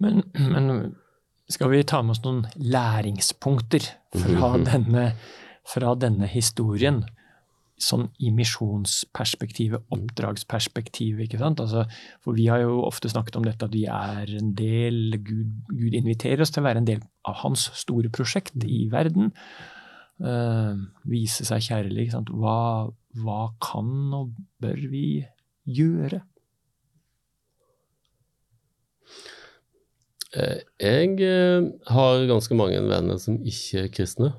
Men, 0.02 0.22
men 0.34 0.94
skal 1.50 1.70
vi 1.72 1.84
ta 1.86 2.02
med 2.04 2.16
oss 2.16 2.24
noen 2.24 2.42
læringspunkter 2.60 3.86
fra 4.14 4.50
denne, 4.66 5.12
fra 5.68 5.94
denne 5.98 6.28
historien? 6.30 7.04
Sånn 7.78 8.08
i 8.18 8.32
misjonsperspektivet, 8.34 9.84
oppdragsperspektivet, 9.94 11.28
ikke 11.28 11.38
sant. 11.38 11.62
Altså, 11.62 11.84
for 12.24 12.34
vi 12.34 12.48
har 12.50 12.64
jo 12.64 12.80
ofte 12.82 13.10
snakket 13.10 13.38
om 13.38 13.46
dette 13.46 13.68
at 13.68 13.74
vi 13.74 13.84
er 13.86 14.32
en 14.40 14.50
del 14.58 15.14
Gud, 15.22 15.52
Gud 15.70 15.94
inviterer 15.94 16.42
oss 16.42 16.50
til 16.50 16.64
å 16.64 16.66
være 16.66 16.82
en 16.82 16.88
del 16.88 17.04
av 17.30 17.38
hans 17.44 17.68
store 17.78 18.10
prosjekt 18.10 18.66
i 18.66 18.88
verden. 18.90 19.30
Uh, 20.18 20.74
vise 21.06 21.46
seg 21.46 21.62
kjærlig. 21.68 22.08
Ikke 22.08 22.16
sant? 22.18 22.34
Hva, 22.34 22.58
hva 23.16 23.48
kan 23.62 24.12
og 24.16 24.34
bør 24.60 24.82
vi 24.92 25.06
gjøre? 25.64 26.20
Eh, 30.36 30.60
jeg 30.82 31.16
eh, 31.24 31.68
har 31.88 32.28
ganske 32.28 32.58
mange 32.58 32.80
venner 32.84 33.20
som 33.20 33.38
ikke 33.40 33.86
er 33.86 33.92
kristne. 33.92 34.32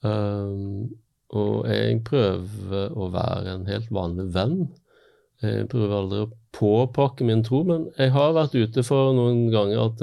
Um, 0.00 0.96
og 1.36 1.68
jeg 1.68 1.98
prøver 2.08 2.94
å 2.96 3.10
være 3.12 3.52
en 3.52 3.66
helt 3.68 3.90
vanlig 3.92 4.30
venn. 4.34 4.62
Jeg 5.44 5.68
prøver 5.72 5.96
aldri 5.98 6.22
å 6.24 6.30
påpakke 6.56 7.26
min 7.28 7.44
tro, 7.44 7.60
men 7.68 7.86
jeg 7.98 8.14
har 8.16 8.32
vært 8.36 8.56
ute 8.56 8.84
for 8.84 9.12
noen 9.16 9.44
ganger 9.52 9.84
at 9.84 10.02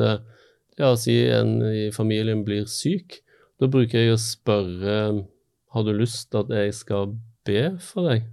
ja, 0.78 0.94
si 0.98 1.18
en 1.34 1.60
i 1.66 1.90
familien 1.94 2.46
blir 2.46 2.70
syk. 2.70 3.20
Da 3.58 3.70
bruker 3.70 4.06
jeg 4.06 4.14
å 4.14 4.22
spørre 4.22 4.98
har 5.74 5.86
du 5.86 5.92
lyst 5.98 6.30
til 6.32 6.46
at 6.46 6.54
jeg 6.54 6.74
skal 6.78 7.18
be 7.48 7.62
for 7.84 8.12
deg. 8.12 8.28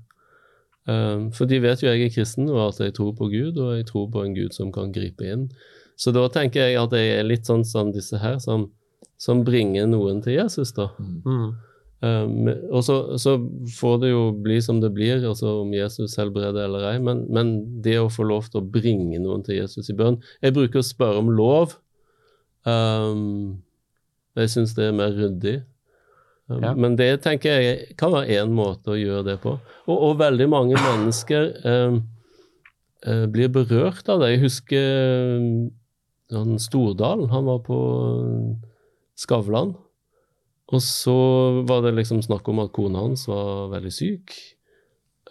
Um, 0.84 1.30
for 1.32 1.48
de 1.48 1.62
vet 1.64 1.80
jo 1.80 1.88
jeg 1.88 2.10
er 2.10 2.12
kristen, 2.12 2.50
og 2.52 2.66
at 2.68 2.82
jeg 2.82 2.96
tror 2.98 3.14
på 3.16 3.30
Gud, 3.32 3.56
og 3.56 3.76
jeg 3.78 3.86
tror 3.88 4.10
på 4.12 4.24
en 4.24 4.34
Gud 4.36 4.52
som 4.56 4.72
kan 4.74 4.92
gripe 4.92 5.24
inn. 5.24 5.48
Så 5.96 6.12
da 6.12 6.26
tenker 6.32 6.66
jeg 6.66 6.80
at 6.80 6.96
jeg 6.96 7.14
er 7.18 7.26
litt 7.26 7.48
sånn 7.48 7.64
som 7.66 7.92
disse 7.94 8.18
her, 8.20 8.36
som, 8.42 8.68
som 9.20 9.44
bringer 9.46 9.86
noen 9.88 10.20
til 10.24 10.36
Jesus, 10.36 10.74
da. 10.76 10.90
Mm. 10.98 11.54
Um, 12.04 12.48
og 12.68 12.82
så, 12.84 12.96
så, 13.16 13.38
får 13.78 14.00
det 14.02 14.10
jo 14.10 14.24
bli 14.44 14.58
som 14.60 14.80
det 14.82 14.90
blir, 14.92 15.22
altså 15.24 15.62
om 15.62 15.70
Jesus 15.72 16.18
helbreder 16.20 16.66
eller 16.66 16.88
ei, 16.90 16.98
men, 17.00 17.22
men, 17.32 17.54
det 17.84 17.94
å 18.02 18.10
få 18.12 18.26
lov 18.28 18.50
til 18.50 18.60
å 18.60 18.66
bringe 18.74 19.22
noen 19.22 19.44
til 19.46 19.62
Jesus 19.62 19.88
i 19.88 19.96
bønn 19.96 20.18
Jeg 20.42 20.52
bruker 20.56 20.82
å 20.82 20.84
spørre 20.84 21.22
om 21.22 21.30
lov. 21.32 21.78
Um, 22.68 23.62
jeg 24.36 24.52
syns 24.52 24.74
det 24.76 24.90
er 24.90 24.98
mer 24.98 25.14
ryddig. 25.16 25.62
Ja. 26.48 26.74
Men 26.76 26.98
det 27.00 27.22
tenker 27.24 27.56
jeg 27.56 27.94
kan 27.96 28.12
være 28.12 28.40
én 28.42 28.52
måte 28.52 28.92
å 28.92 28.98
gjøre 28.98 29.24
det 29.30 29.38
på. 29.40 29.54
Og, 29.88 29.94
og 29.94 30.18
veldig 30.20 30.48
mange 30.52 30.76
mennesker 30.76 31.54
um, 31.64 32.02
uh, 33.06 33.24
blir 33.32 33.48
berørt 33.52 34.10
av 34.12 34.20
det. 34.20 34.34
Jeg 34.34 34.44
husker 34.44 34.90
han 36.34 36.58
Stordalen, 36.60 37.30
han 37.32 37.48
var 37.48 37.64
på 37.64 37.78
Skavlan. 39.16 39.74
Og 40.72 40.80
så 40.82 41.16
var 41.68 41.84
det 41.84 41.94
liksom 41.98 42.22
snakk 42.24 42.48
om 42.48 42.62
at 42.64 42.72
kona 42.76 43.04
hans 43.04 43.26
var 43.28 43.68
veldig 43.74 43.92
syk. 43.92 44.32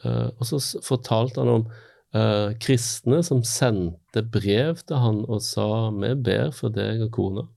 Eh, 0.03 0.29
og 0.37 0.45
så 0.47 0.59
fortalte 0.85 1.41
han 1.41 1.51
om 1.51 1.65
eh, 2.13 2.53
kristne 2.61 3.23
som 3.25 3.41
sendte 3.47 4.23
brev 4.33 4.83
til 4.83 5.01
han 5.01 5.23
og 5.25 5.41
sa 5.41 5.89
'Vi 5.89 6.13
ber 6.15 6.51
for 6.51 6.69
deg 6.69 7.01
og 7.07 7.11
kona'. 7.17 7.47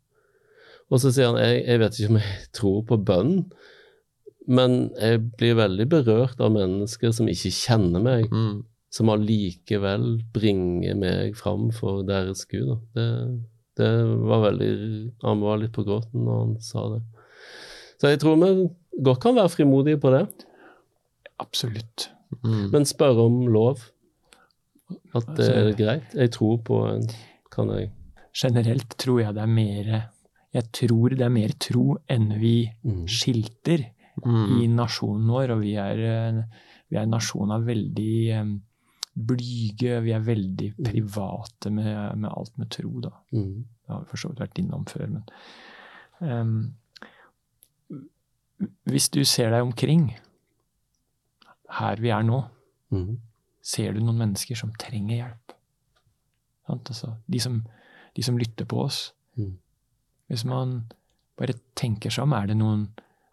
Og 0.91 1.03
så 1.03 1.11
sier 1.11 1.33
han 1.33 1.41
jeg, 1.43 1.65
jeg 1.67 1.83
vet 1.83 1.99
ikke 1.99 2.13
om 2.15 2.21
jeg 2.21 2.47
tror 2.59 2.79
på 2.87 3.01
bønn, 3.09 3.35
men 4.47 4.77
jeg 4.95 5.25
blir 5.39 5.59
veldig 5.59 5.89
berørt 5.91 6.41
av 6.41 6.53
mennesker 6.55 7.11
som 7.15 7.31
ikke 7.31 7.51
kjenner 7.55 8.05
meg. 8.05 8.31
Mm 8.31 8.65
som 8.97 9.11
allikevel 9.13 10.07
bringer 10.35 10.97
meg 10.99 11.37
fram 11.39 11.69
for 11.75 12.05
deres 12.07 12.47
Gud. 12.49 12.79
Det, 12.97 13.07
det, 13.79 13.91
var 14.29 14.47
veldig 14.49 14.71
Han 15.27 15.43
var 15.45 15.61
litt 15.61 15.75
på 15.77 15.85
gråten 15.87 16.25
når 16.27 16.43
han 16.43 16.55
sa 16.65 16.87
det. 16.95 17.03
Så 18.01 18.13
jeg 18.13 18.23
tror 18.23 18.39
vi 18.41 18.69
godt 19.05 19.23
kan 19.25 19.37
være 19.37 19.53
frimodige 19.53 20.01
på 20.01 20.13
det. 20.15 20.25
Absolutt. 21.43 22.09
Mm. 22.43 22.71
Men 22.73 22.89
spørre 22.89 23.29
om 23.29 23.43
lov. 23.53 23.85
At 25.17 25.29
det 25.37 25.49
er 25.51 25.63
altså- 25.67 25.79
greit. 25.83 26.15
Jeg 26.15 26.33
tror 26.33 26.59
på 26.63 26.85
en 26.87 27.09
Kan 27.51 27.71
jeg 27.71 27.91
Generelt 28.37 28.99
tror 28.99 29.21
jeg 29.21 29.35
det 29.35 29.43
er 29.43 29.49
mer 29.49 30.11
Jeg 30.57 30.71
tror 30.73 31.13
det 31.13 31.25
er 31.27 31.35
mer 31.35 31.53
tro 31.61 31.99
enn 32.13 32.31
vi 32.41 32.57
mm. 32.65 33.03
skilter 33.11 33.83
mm. 34.25 34.57
i 34.63 34.69
nasjonen 34.73 35.29
vår, 35.35 35.53
og 35.57 35.61
vi 35.65 35.75
er, 35.81 36.01
eh, 36.01 36.41
vi 36.89 36.97
er 36.97 37.05
en 37.05 37.15
nasjon 37.17 37.53
av 37.53 37.67
veldig 37.69 38.17
eh, 38.33 38.55
blyge, 39.17 40.01
vi 40.05 40.13
er 40.13 40.25
veldig 40.25 40.71
mm. 40.77 40.83
private 40.85 41.73
med, 41.73 42.19
med 42.21 42.31
alt 42.31 42.59
med 42.61 42.71
tro, 42.73 42.93
da. 43.05 43.13
Det 43.33 43.93
har 43.93 44.03
vi 44.03 44.11
for 44.11 44.21
så 44.21 44.33
vidt 44.33 44.43
vært 44.45 44.61
innom 44.61 44.85
før, 44.89 45.07
men 45.15 45.25
um, 46.21 46.59
Hvis 48.89 49.09
du 49.13 49.23
ser 49.25 49.53
deg 49.53 49.65
omkring, 49.65 50.11
her 51.81 52.01
vi 52.01 52.13
er 52.13 52.25
nå, 52.27 52.43
mm. 52.93 53.17
ser 53.65 53.97
du 53.97 54.03
noen 54.05 54.21
mennesker 54.25 54.59
som 54.59 54.73
trenger 54.81 55.17
hjelp? 55.17 55.57
Altså, 56.73 57.15
de, 57.31 57.41
som, 57.41 57.61
de, 58.17 58.23
som, 58.27 58.39
lytter 58.39 58.67
på 58.67 58.81
oss. 58.83 59.15
Hvis 60.27 60.45
man 60.49 60.81
bare 61.39 61.55
tenker 61.79 62.11
seg 62.11 62.27
om, 62.27 62.35
er 62.35 62.49
det, 62.51 62.57
noen, 62.59 62.89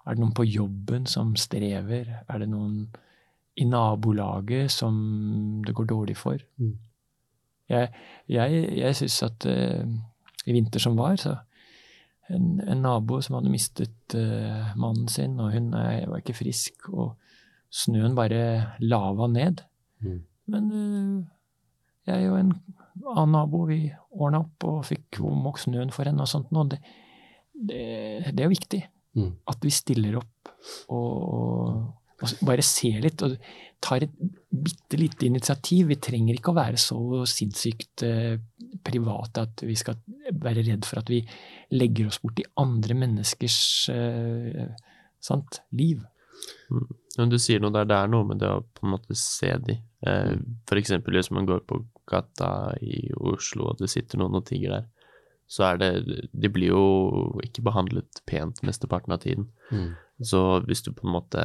er 0.06 0.16
det 0.16 0.22
noen 0.22 0.36
på 0.36 0.46
jobben 0.46 1.08
som 1.10 1.34
strever? 1.40 2.10
Er 2.28 2.44
det 2.44 2.50
noen 2.52 2.86
i 3.56 3.66
nabolaget 3.70 4.72
som 4.72 4.96
det 5.66 5.76
går 5.76 5.86
dårlig 5.86 6.18
for. 6.18 6.38
Mm. 6.58 6.78
Jeg, 7.70 7.90
jeg, 8.30 8.64
jeg 8.78 8.96
syns 8.96 9.24
at 9.24 9.46
uh, 9.50 9.84
i 10.46 10.56
vinter 10.56 10.82
som 10.82 10.98
var, 10.98 11.16
så 11.22 11.36
en, 12.34 12.58
en 12.66 12.82
nabo 12.82 13.20
som 13.22 13.38
hadde 13.38 13.52
mistet 13.54 14.16
uh, 14.18 14.74
mannen 14.80 15.08
sin, 15.12 15.38
og 15.40 15.54
hun 15.54 15.74
er, 15.78 16.08
var 16.10 16.24
ikke 16.24 16.38
frisk, 16.38 16.90
og 16.90 17.16
snøen 17.74 18.18
bare 18.18 18.74
lava 18.82 19.30
ned. 19.32 19.64
Mm. 20.04 20.22
Men 20.54 20.66
jeg 22.08 22.30
og 22.30 22.40
en 22.40 22.54
annen 23.14 23.38
nabo, 23.38 23.64
vi 23.70 23.86
ordna 24.12 24.44
opp 24.44 24.66
og 24.70 24.84
fikk 24.90 25.03
omok 25.22 25.62
snøen 25.62 25.94
for 25.94 26.10
henne 26.10 26.24
og 26.24 26.32
sånt. 26.32 26.50
Og 26.56 26.72
det, 26.74 26.80
det, 27.54 27.84
det 28.32 28.40
er 28.40 28.48
jo 28.48 28.56
viktig 28.56 28.82
mm. 29.20 29.34
at 29.54 29.68
vi 29.68 29.74
stiller 29.74 30.18
opp 30.22 30.54
og 30.94 31.92
og 32.24 32.46
bare 32.48 32.64
ser 32.66 33.02
litt 33.04 33.22
og 33.26 33.36
tar 33.84 34.06
et 34.06 34.14
bitte 34.48 35.00
lite 35.00 35.28
initiativ. 35.28 35.90
Vi 35.92 36.00
trenger 36.02 36.38
ikke 36.38 36.54
å 36.54 36.58
være 36.58 36.80
så 36.80 36.98
sinnssykt 37.28 38.06
eh, 38.08 38.38
private 38.86 39.44
at 39.44 39.64
vi 39.66 39.76
skal 39.80 40.00
være 40.32 40.64
redd 40.64 40.88
for 40.88 41.02
at 41.02 41.12
vi 41.12 41.20
legger 41.76 42.08
oss 42.08 42.22
bort 42.24 42.40
i 42.40 42.48
andre 42.62 42.98
menneskers 43.02 43.60
eh, 43.92 44.68
sant, 45.24 45.64
liv. 45.76 46.04
Mm. 46.72 46.92
Men 47.18 47.30
du 47.30 47.38
sier 47.38 47.62
noe 47.62 47.74
der, 47.76 47.86
det 47.90 47.98
er 47.98 48.10
noe 48.10 48.26
med 48.26 48.40
det 48.42 48.50
å 48.50 48.64
på 48.64 48.88
en 48.88 48.96
måte 48.96 49.18
se 49.20 49.52
de. 49.68 49.78
Eh, 50.08 50.32
F.eks. 50.34 50.70
for 50.70 50.80
eksempel 50.80 51.20
hvis 51.20 51.34
man 51.36 51.50
går 51.50 51.66
på 51.68 51.84
gata 52.10 52.74
i 52.84 53.10
Oslo 53.20 53.72
og 53.72 53.84
det 53.84 53.92
sitter 53.92 54.22
noen 54.22 54.40
og 54.40 54.48
tigger 54.48 54.78
der, 54.78 54.88
så 55.54 55.68
er 55.68 55.82
det 55.82 55.90
De 56.34 56.50
blir 56.50 56.72
jo 56.74 56.86
ikke 57.46 57.66
behandlet 57.66 58.24
pent 58.30 58.64
mesteparten 58.66 59.14
av 59.14 59.22
tiden. 59.26 59.52
Mm. 59.70 59.92
Så 60.26 60.42
hvis 60.66 60.82
du 60.86 60.92
på 60.96 61.06
en 61.06 61.14
måte 61.14 61.44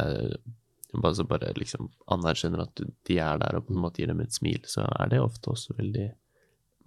bare, 0.92 1.26
bare 1.28 1.52
liksom 1.58 1.90
anerkjenner 2.08 2.64
at 2.64 2.80
de 3.08 3.18
er 3.20 3.40
der 3.42 3.58
og 3.58 3.66
på 3.66 3.74
en 3.74 3.82
måte 3.82 4.00
gir 4.00 4.08
dem 4.08 4.22
et 4.24 4.32
smil, 4.32 4.62
så 4.68 4.86
er 4.88 5.12
det 5.12 5.20
ofte 5.20 5.52
også 5.52 5.76
veldig 5.78 6.08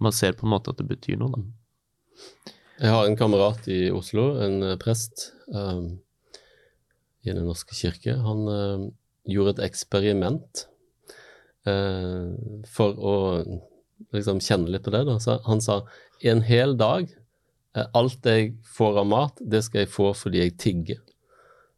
Man 0.02 0.12
ser 0.12 0.32
på 0.34 0.48
en 0.48 0.50
måte 0.50 0.72
at 0.72 0.80
det 0.80 0.88
betyr 0.88 1.14
noe, 1.20 1.30
da. 1.30 2.52
Jeg 2.82 2.90
har 2.90 3.06
en 3.06 3.14
kamerat 3.14 3.68
i 3.70 3.92
Oslo, 3.94 4.32
en 4.42 4.64
eh, 4.66 4.78
prest 4.80 5.28
um, 5.46 6.00
i 7.22 7.30
Den 7.30 7.44
norske 7.46 7.76
kirke. 7.78 8.16
Han 8.18 8.40
uh, 8.50 8.88
gjorde 9.30 9.52
et 9.54 9.68
eksperiment 9.68 10.64
uh, 11.70 12.34
for 12.66 12.98
å 12.98 13.14
liksom 14.14 14.40
kjenne 14.42 14.72
litt 14.72 14.84
på 14.86 14.94
det. 14.94 15.04
Da. 15.08 15.18
Så 15.22 15.38
han 15.46 15.62
sa 15.64 15.82
en 16.22 16.44
hel 16.46 16.76
dag 16.78 17.10
Alt 17.96 18.26
jeg 18.28 18.50
får 18.68 18.98
av 19.00 19.06
mat, 19.08 19.38
det 19.40 19.62
skal 19.64 19.86
jeg 19.86 19.88
få 19.94 20.10
fordi 20.12 20.42
jeg 20.42 20.58
tigger. 20.60 20.98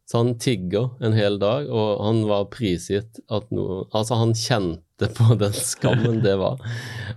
Så 0.05 0.17
han 0.17 0.33
tigga 0.37 0.89
en 0.99 1.15
hel 1.17 1.39
dag, 1.41 1.69
og 1.71 2.01
han 2.05 2.19
var 2.29 2.49
prisgitt 2.53 3.21
at 3.31 3.47
noe 3.55 3.85
Altså, 3.89 4.19
han 4.19 4.35
kjente 4.37 5.09
på 5.17 5.37
den 5.39 5.55
skammen 5.55 6.19
det 6.23 6.35
var. 6.39 6.61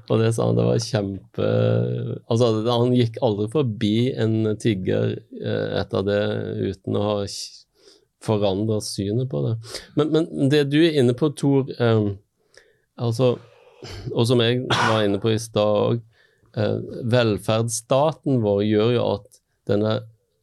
Og 0.08 0.22
det 0.22 0.30
sa 0.36 0.48
han, 0.48 0.56
det 0.56 0.64
var 0.70 0.80
kjempe 0.82 1.50
Altså, 2.30 2.52
han 2.70 2.94
gikk 2.96 3.20
aldri 3.24 3.50
forbi 3.52 3.94
en 4.16 4.54
tigger 4.62 5.18
eh, 5.18 5.68
etter 5.82 6.06
det 6.06 6.22
uten 6.70 6.96
å 6.96 7.04
ha 7.10 7.18
forandra 8.24 8.80
synet 8.82 9.28
på 9.30 9.44
det. 9.44 9.54
Men, 9.98 10.14
men, 10.14 10.48
det 10.50 10.64
du 10.72 10.80
er 10.80 10.96
inne 10.98 11.14
på, 11.18 11.30
Tor, 11.38 11.68
eh, 11.68 12.08
altså, 12.96 13.36
og 14.16 14.26
som 14.28 14.42
jeg 14.42 14.64
var 14.68 15.04
inne 15.06 15.20
på 15.22 15.32
i 15.32 15.40
stad 15.42 15.82
òg, 15.92 16.00
eh, 16.58 16.78
velferdsstaten 17.12 18.40
vår 18.44 18.62
gjør 18.66 18.94
jo 18.96 19.04
at 19.16 19.42
denne 19.68 19.98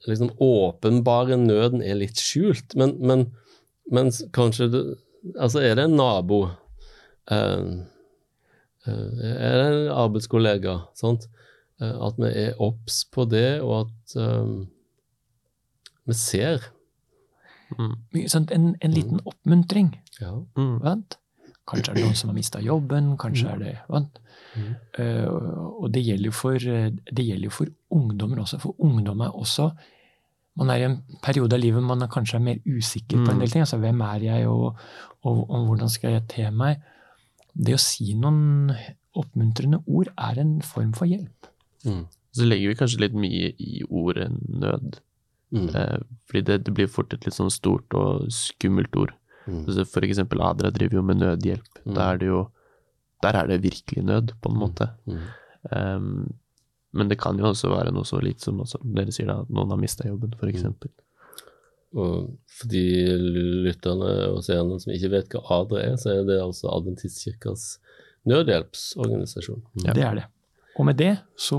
liksom 0.05 0.31
åpenbare 0.41 1.37
nøden 1.41 1.81
er 1.81 1.97
litt 1.97 2.21
skjult, 2.21 2.75
men, 2.77 2.95
men, 3.01 3.27
men 3.91 4.13
kanskje 4.35 4.69
det, 4.73 4.85
Altså, 5.41 5.57
er 5.65 5.73
det 5.73 5.87
en 5.87 5.95
nabo? 5.97 6.43
Eh, 7.33 7.61
eh, 8.85 9.21
er 9.33 9.55
det 9.57 9.63
en 9.71 9.87
arbeidskollega? 9.89 10.75
Sant? 10.93 11.25
Eh, 11.81 11.95
at 12.07 12.19
vi 12.21 12.29
er 12.43 12.61
obs 12.61 12.99
på 13.09 13.25
det, 13.25 13.61
og 13.65 13.87
at 13.87 14.15
vi 16.05 16.13
ser. 16.13 16.69
Mm. 17.73 17.95
En, 18.13 18.75
en, 18.77 18.93
liten 18.93 19.17
mm. 19.17 19.25
oppmuntring. 19.25 19.95
Ja. 20.21 20.35
Mm. 20.57 20.77
Kanskje 21.65 21.91
er 21.91 21.97
det 21.97 22.05
noen 22.05 22.17
som 22.19 22.29
har 22.29 22.37
mista 22.37 22.61
jobben, 22.61 23.15
kanskje 23.17 23.49
er 23.49 23.61
det 23.63 23.73
mm. 23.89 24.65
uh, 24.99 25.29
Og 25.81 25.87
det 25.93 26.03
gjelder, 26.05 26.35
for, 26.35 26.59
det 26.61 27.25
gjelder, 27.25 27.47
jo 27.47 27.53
for, 27.53 27.71
ungdommer 27.89 28.43
også, 28.43 28.59
for 28.61 28.75
ungdom 28.85 29.23
er 29.25 29.33
også 29.33 29.71
man 30.55 30.71
er 30.71 30.81
i 30.81 30.87
en 30.87 30.99
periode 31.23 31.57
av 31.57 31.59
livet 31.59 31.83
man 31.83 32.03
er 32.05 32.11
kanskje 32.11 32.37
er 32.37 32.45
mer 32.45 32.59
usikker 32.63 33.19
på 33.19 33.31
en 33.31 33.41
del 33.41 33.49
mm. 33.49 33.51
ting. 33.51 33.63
altså 33.65 33.79
Hvem 33.81 34.03
er 34.07 34.21
jeg, 34.23 34.47
og, 34.47 34.77
og, 35.27 35.41
og, 35.49 35.65
hvordan 35.67 35.91
skal 35.91 36.15
jeg 36.15 36.27
te 36.31 36.45
meg? 36.51 36.83
Det 37.51 37.75
å 37.75 37.81
si 37.81 38.13
noen 38.19 38.71
oppmuntrende 39.15 39.81
ord 39.87 40.11
er 40.15 40.39
en 40.39 40.57
form 40.63 40.93
for 40.95 41.11
hjelp. 41.11 41.49
Mm. 41.83 42.05
Så 42.35 42.47
legger 42.47 42.71
vi 42.71 42.79
kanskje 42.79 43.03
litt 43.03 43.19
mye 43.19 43.51
i 43.63 43.83
ordet 43.87 44.29
nød. 44.31 44.99
Mm. 45.55 45.69
Eh, 45.69 45.99
fordi 46.27 46.41
det, 46.49 46.57
det, 46.67 46.73
blir 46.75 46.91
fort 46.91 47.13
et 47.15 47.27
litt 47.27 47.35
sånn 47.35 47.53
stort 47.53 47.95
og 47.95 48.27
skummelt 48.33 48.95
ord. 48.99 49.13
Mm. 49.47 49.63
F.eks. 49.85 50.21
Adra 50.25 50.71
driver 50.73 50.99
jo 50.99 51.05
med 51.05 51.21
nødhjelp. 51.21 51.81
Mm. 51.85 51.93
Da 51.97 52.11
er 52.11 52.21
det 52.21 52.31
jo 52.31 52.45
Der 53.23 53.33
er 53.39 53.47
det 53.47 53.63
virkelig 53.63 54.03
nød, 54.05 54.35
på 54.41 54.49
en 54.51 54.57
måte. 54.59 54.85
Um, 55.71 56.33
men 56.93 57.09
det 57.09 57.17
kan 57.17 57.39
jo 57.39 57.47
også 57.47 57.71
være 57.71 57.93
noe 57.95 58.05
så 58.05 58.19
lite 58.21 58.43
som 58.43 58.59
også, 58.61 58.77
dere 58.83 59.13
sier 59.15 59.31
da, 59.31 59.39
at 59.41 59.49
noen 59.49 59.71
har 59.73 59.79
mista 59.81 60.05
jobben, 60.05 60.35
f.eks. 60.37 60.65
Mm. 60.67 60.91
Og 61.95 62.27
for 62.59 62.69
de 62.69 62.83
lytterne 63.65 64.11
og 64.33 64.43
seerne 64.45 64.77
som 64.83 64.93
ikke 64.93 65.11
vet 65.15 65.33
hva 65.33 65.61
ADRA 65.61 65.81
er, 65.87 65.97
så 65.99 66.11
er 66.11 66.27
det 66.27 66.37
altså 66.43 66.69
Adventistkirkas 66.75 67.65
nødhjelpsorganisasjon. 68.29 69.63
Ja. 69.85 69.95
Det 69.95 70.05
er 70.05 70.19
det. 70.19 70.25
Og 70.75 70.87
med 70.89 70.99
det 70.99 71.13
så 71.39 71.57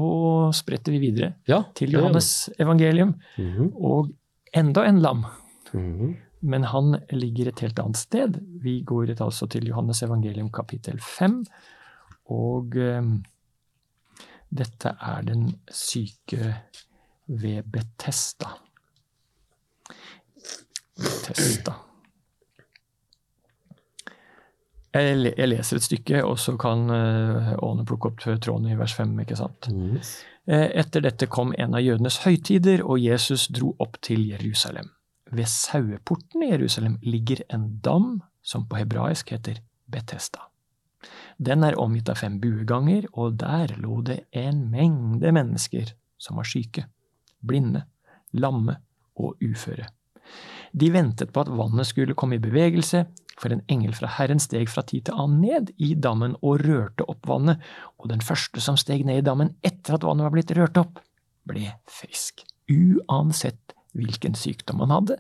spretter 0.56 0.92
vi 0.92 1.00
videre 1.06 1.32
ja, 1.48 1.62
til 1.76 1.94
Johannes 1.96 2.50
evangelium 2.60 3.14
mm 3.38 3.52
-hmm. 3.54 3.70
og 3.74 4.10
enda 4.52 4.84
en 4.88 5.00
lam. 5.00 5.24
Mm 5.72 5.92
-hmm. 6.00 6.14
Men 6.46 6.68
han 6.70 7.00
ligger 7.10 7.50
et 7.50 7.62
helt 7.64 7.80
annet 7.82 7.98
sted. 7.98 8.38
Vi 8.62 8.80
går 8.86 9.16
altså 9.18 9.48
til 9.50 9.66
Johannes 9.66 10.02
evangelium 10.06 10.50
kapittel 10.54 11.00
5. 11.02 11.40
Og 12.30 12.76
eh, 12.78 13.08
dette 14.54 14.92
er 14.94 15.26
den 15.26 15.48
syke 15.70 16.54
ved 17.26 17.66
Betesta. 17.72 18.54
Betesta. 20.96 21.74
Jeg 24.96 25.48
leser 25.50 25.76
et 25.76 25.84
stykke, 25.84 26.22
og 26.24 26.38
så 26.40 26.54
kan 26.56 26.86
Åne 26.88 27.82
eh, 27.82 27.86
plukke 27.88 28.12
opp 28.12 28.22
tråden 28.22 28.70
i 28.70 28.78
vers 28.78 28.94
5. 28.96 29.18
ikke 29.26 29.36
sant? 29.36 29.68
Yes. 29.74 30.18
Etter 30.46 31.02
dette 31.02 31.26
kom 31.26 31.50
en 31.58 31.74
av 31.74 31.82
jødenes 31.82 32.22
høytider, 32.22 32.84
og 32.86 33.02
Jesus 33.02 33.48
dro 33.50 33.74
opp 33.82 33.98
til 34.06 34.28
Jerusalem. 34.30 34.95
Ved 35.33 35.49
saueporten 35.50 36.45
i 36.47 36.52
Jerusalem 36.52 36.99
ligger 37.02 37.42
en 37.49 37.80
dam 37.83 38.21
som 38.42 38.66
på 38.68 38.78
hebraisk 38.78 39.33
heter 39.35 39.59
Betesta. 39.90 40.47
Den 41.38 41.64
er 41.66 41.78
omgitt 41.78 42.08
av 42.08 42.21
fem 42.21 42.39
bueganger, 42.41 43.08
og 43.12 43.36
der 43.41 43.75
lå 43.82 44.00
det 44.06 44.23
en 44.32 44.67
mengde 44.71 45.32
mennesker 45.34 45.93
som 46.19 46.39
var 46.41 46.49
syke, 46.49 46.86
blinde, 47.43 47.84
lamme 48.32 48.78
og 49.21 49.36
uføre. 49.43 49.91
De 50.73 50.89
ventet 50.93 51.32
på 51.32 51.45
at 51.45 51.52
vannet 51.52 51.89
skulle 51.89 52.17
komme 52.19 52.39
i 52.39 52.43
bevegelse, 52.43 53.04
for 53.36 53.52
en 53.52 53.62
engel 53.69 53.93
fra 53.95 54.08
Herren 54.17 54.41
steg 54.41 54.71
fra 54.73 54.82
tid 54.89 55.06
til 55.08 55.19
annen 55.21 55.43
ned 55.45 55.73
i 55.76 55.93
dammen 55.95 56.39
og 56.41 56.62
rørte 56.65 57.04
opp 57.04 57.28
vannet, 57.28 57.60
og 58.00 58.08
den 58.12 58.25
første 58.25 58.62
som 58.65 58.78
steg 58.80 59.04
ned 59.04 59.21
i 59.21 59.26
dammen 59.26 59.52
etter 59.67 59.99
at 59.99 60.06
vannet 60.06 60.25
var 60.25 60.34
blitt 60.34 60.54
rørt 60.56 60.80
opp, 60.80 61.02
ble 61.47 61.69
frisk, 61.91 62.47
uansett 62.73 63.75
hvilken 63.97 64.37
sykdom 64.39 64.82
han 64.85 64.95
hadde. 64.95 65.19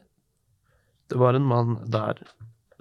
Det 1.10 1.18
var 1.18 1.34
en 1.34 1.46
mann 1.46 1.78
der 1.86 2.20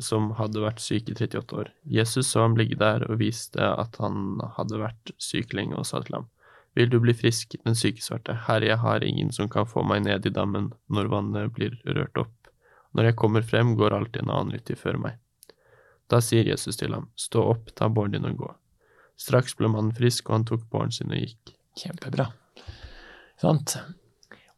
som 0.01 0.31
hadde 0.39 0.63
vært 0.63 0.81
syk 0.83 1.09
i 1.09 1.15
38 1.15 1.55
år. 1.55 1.69
Jesus 1.87 2.27
så 2.31 2.43
ham 2.43 2.57
ligge 2.59 2.77
der 2.79 3.05
og 3.07 3.19
viste 3.21 3.63
at 3.63 3.95
han 4.01 4.41
hadde 4.57 4.81
vært 4.81 5.13
syk 5.21 5.53
lenge, 5.55 5.77
og 5.79 5.87
sa 5.87 6.01
til 6.03 6.19
ham, 6.19 6.31
Vil 6.75 6.89
du 6.91 6.99
bli 6.99 7.13
frisk? 7.15 7.55
Den 7.63 7.75
syke 7.75 8.03
svarte, 8.03 8.33
Herre, 8.47 8.67
jeg 8.67 8.77
har 8.81 9.03
ingen 9.03 9.31
som 9.31 9.47
kan 9.49 9.65
få 9.65 9.83
meg 9.87 10.03
ned 10.03 10.25
i 10.25 10.33
dammen 10.33 10.73
når 10.91 11.07
vannet 11.07 11.53
blir 11.55 11.77
rørt 11.85 12.17
opp. 12.19 12.49
Når 12.91 13.11
jeg 13.11 13.15
kommer 13.15 13.41
frem, 13.41 13.75
går 13.79 13.95
alltid 13.95 14.23
en 14.23 14.33
annen 14.35 14.59
uti 14.59 14.75
før 14.75 14.99
meg. 14.99 15.15
Da 16.11 16.19
sier 16.21 16.43
Jesus 16.43 16.75
til 16.75 16.93
ham, 16.93 17.07
Stå 17.15 17.47
opp, 17.55 17.71
ta 17.75 17.87
båren 17.87 18.17
din 18.17 18.27
og 18.27 18.37
gå. 18.43 18.51
Straks 19.15 19.55
ble 19.55 19.71
mannen 19.71 19.95
frisk, 19.95 20.27
og 20.27 20.39
han 20.39 20.49
tok 20.51 20.67
båren 20.71 20.91
sin 20.91 21.15
og 21.15 21.23
gikk. 21.23 21.55
Kjempebra. 21.79 22.27
Sant? 23.39 23.77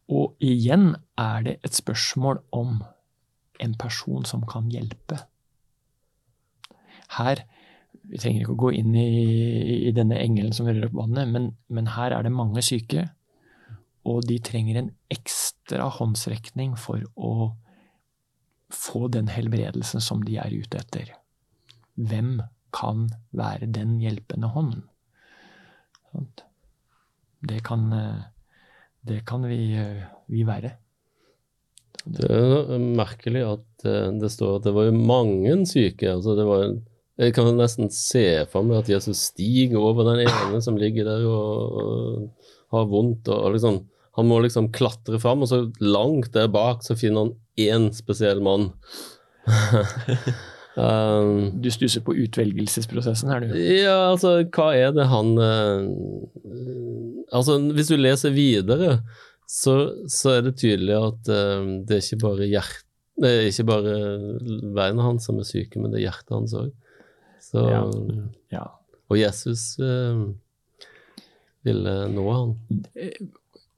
Og 0.08 0.38
igjen 0.40 0.94
er 1.20 1.44
det 1.44 1.58
et 1.66 1.76
spørsmål 1.76 2.40
om 2.56 2.80
en 3.60 3.74
person 3.78 4.24
som 4.28 4.44
kan 4.48 4.70
hjelpe. 4.72 5.22
Her 7.18 7.44
Vi 8.08 8.16
trenger 8.16 8.40
ikke 8.40 8.54
å 8.54 8.62
gå 8.62 8.70
inn 8.72 8.94
i, 8.96 9.04
i 9.84 9.90
denne 9.92 10.16
engelen 10.16 10.54
som 10.56 10.64
rører 10.64 10.86
opp 10.86 10.94
vannet, 10.96 11.28
men, 11.28 11.50
men, 11.68 11.90
her 11.92 12.14
er 12.16 12.24
det 12.24 12.32
mange 12.32 12.62
syke, 12.64 13.02
og 14.08 14.22
de 14.24 14.38
trenger 14.40 14.78
en 14.80 14.88
ekstra 15.12 15.90
håndsrekning 15.92 16.72
for 16.80 17.04
å 17.20 17.50
få 18.72 19.10
den 19.12 19.28
helbredelsen 19.28 20.00
som 20.00 20.22
de 20.24 20.38
er 20.40 20.56
ute 20.56 20.80
etter. 20.80 21.12
Hvem 22.00 22.38
kan 22.72 23.10
være 23.36 23.68
den 23.76 23.98
hjelpende 24.00 24.54
hånden? 24.56 24.86
Det 27.44 27.60
kan, 27.68 27.90
det 29.08 29.22
kan 29.28 29.44
vi, 29.48 29.62
vi 30.30 30.44
være. 30.46 30.74
Det 32.08 32.28
er 32.30 32.78
merkelig 32.78 33.42
at 33.44 33.88
eh, 33.88 34.12
det 34.20 34.30
står 34.32 34.58
at 34.58 34.68
det 34.68 34.74
var 34.76 34.94
mange 34.94 35.58
syke. 35.68 36.12
altså 36.14 36.36
var 36.46 36.70
jeg 37.18 37.34
kan 37.34 37.48
nesten 37.58 37.90
se 37.90 38.44
for 38.52 38.62
meg 38.62 38.84
at 38.84 38.90
Jesus 38.92 39.24
stiger 39.32 39.80
over 39.82 40.06
den 40.06 40.22
ene 40.28 40.60
som 40.62 40.76
ligger 40.78 41.08
der 41.08 41.24
og, 41.26 41.80
og 41.82 42.76
har 42.76 42.86
vondt. 42.92 43.26
Og, 43.26 43.40
og 43.42 43.56
liksom, 43.56 43.80
han 44.18 44.28
må 44.30 44.38
liksom 44.44 44.70
klatre 44.74 45.18
fram, 45.18 45.42
og 45.42 45.50
så 45.50 45.64
langt 45.82 46.30
der 46.36 46.46
bak 46.52 46.86
så 46.86 46.94
finner 46.98 47.26
han 47.26 47.34
én 47.58 47.90
spesiell 47.96 48.42
mann. 48.44 48.70
um, 50.76 51.60
du 51.62 51.70
stusser 51.72 52.02
på 52.04 52.14
utvelgelsesprosessen 52.24 53.30
her, 53.32 53.46
du? 53.46 53.54
Ja, 53.56 53.96
altså, 54.10 54.36
hva 54.54 54.68
er 54.76 54.92
det 54.96 55.08
han 55.10 55.32
uh, 55.38 55.86
Altså, 57.32 57.58
hvis 57.76 57.90
du 57.92 57.96
leser 57.98 58.32
videre, 58.32 59.00
så, 59.48 59.74
så, 60.08 60.38
er 60.38 60.46
det 60.48 60.58
tydelig 60.60 60.96
at 60.96 61.32
uh, 61.32 61.64
det 61.88 61.98
er 61.98 62.04
ikke 62.04 62.22
bare 62.24 62.50
hjert, 62.50 62.84
det 63.18 63.30
er 63.30 63.48
ikke 63.50 63.68
bare 63.68 63.94
beina 64.76 65.08
hans 65.08 65.26
som 65.28 65.40
er 65.40 65.48
syke, 65.48 65.80
men 65.80 65.92
det 65.92 66.02
er 66.02 66.08
hjertet 66.08 66.36
hans 66.36 66.56
òg. 66.58 66.70
Ja. 67.54 67.82
Ja. 68.52 68.66
Og 69.08 69.16
Jesus 69.18 69.72
uh, 69.80 70.28
ville 71.66 71.94
nå 72.12 72.26
han. 72.32 72.56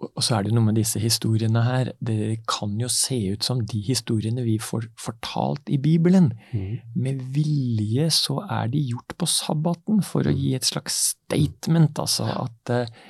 Og 0.00 0.22
så 0.24 0.38
er 0.38 0.46
det 0.46 0.54
noe 0.56 0.64
med 0.64 0.78
disse 0.80 1.00
historiene 1.02 1.60
her. 1.66 1.90
Det 2.00 2.40
kan 2.48 2.72
jo 2.80 2.88
se 2.88 3.18
ut 3.34 3.44
som 3.44 3.60
de 3.68 3.82
historiene 3.84 4.44
vi 4.46 4.56
får 4.62 4.86
fortalt 5.00 5.68
i 5.68 5.76
Bibelen. 5.76 6.30
Mm. 6.56 6.78
Med 6.96 7.20
vilje 7.34 8.06
så 8.16 8.38
er 8.48 8.70
de 8.72 8.80
gjort 8.80 9.12
på 9.20 9.28
sabbaten 9.28 10.00
for 10.06 10.24
å 10.24 10.32
mm. 10.32 10.40
gi 10.40 10.54
et 10.56 10.68
slags 10.68 10.96
statement. 11.12 12.00
Altså 12.00 12.30
at 12.32 12.72
uh, 12.72 13.00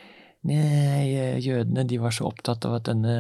Nei, 0.49 1.37
jødene 1.45 1.85
de 1.85 1.99
var 2.01 2.15
så 2.17 2.31
opptatt 2.31 2.65
av 2.65 2.79
at 2.79 2.87
denne 2.89 3.17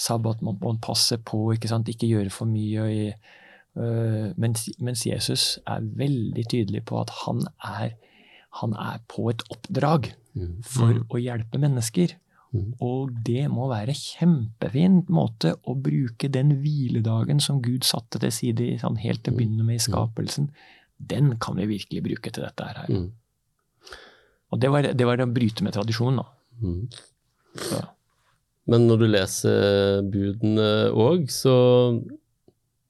sabbaten 0.00 0.48
må 0.48 0.56
man 0.58 0.80
passe 0.82 1.20
på, 1.22 1.52
ikke 1.54 1.70
sant, 1.70 1.90
ikke 1.90 2.08
gjøre 2.10 2.32
for 2.34 2.50
mye. 2.50 2.82
Og, 2.82 3.28
øh, 3.78 4.32
mens, 4.42 4.66
mens, 4.82 5.04
Jesus 5.06 5.60
er 5.70 5.86
veldig 6.02 6.44
tydelig 6.50 6.82
på 6.90 6.98
at 6.98 7.14
han 7.22 7.44
er, 7.62 7.94
han 8.58 8.74
er 8.74 8.98
på 9.06 9.28
et 9.30 9.46
oppdrag 9.54 10.10
for 10.66 10.98
mm. 10.98 11.06
å 11.14 11.22
hjelpe 11.22 11.62
mennesker. 11.62 12.16
Mhm. 12.54 12.74
Og 12.86 13.10
det 13.26 13.48
må 13.50 13.66
være 13.70 13.96
kjempefin 13.98 15.02
måte 15.12 15.56
å 15.66 15.74
bruke 15.74 16.30
den 16.30 16.54
hviledagen 16.62 17.42
som 17.42 17.60
Gud 17.64 17.86
satte 17.86 18.20
til 18.22 18.32
side 18.34 18.68
sånn 18.82 19.00
helt 19.02 19.24
til 19.24 19.34
å 19.34 19.40
begynne 19.40 19.66
med 19.66 19.80
i 19.80 19.82
skapelsen. 19.82 20.52
Den 21.02 21.34
kan 21.42 21.58
vi 21.58 21.66
virkelig 21.72 22.04
bruke 22.04 22.30
til 22.30 22.46
dette 22.46 22.68
her. 22.68 22.86
Mm. 22.88 23.08
Og 24.54 24.60
det 24.62 24.70
var, 24.70 24.86
det 24.86 25.08
var 25.08 25.18
det 25.18 25.26
å 25.26 25.34
bryte 25.34 25.66
med 25.66 25.74
tradisjonen, 25.74 26.22
da. 26.22 26.28
Mm. 26.62 26.84
Så, 27.58 27.80
Men 28.70 28.86
når 28.86 29.00
du 29.02 29.06
leser 29.08 30.04
budene 30.14 30.68
òg, 30.94 31.26
så, 31.34 31.56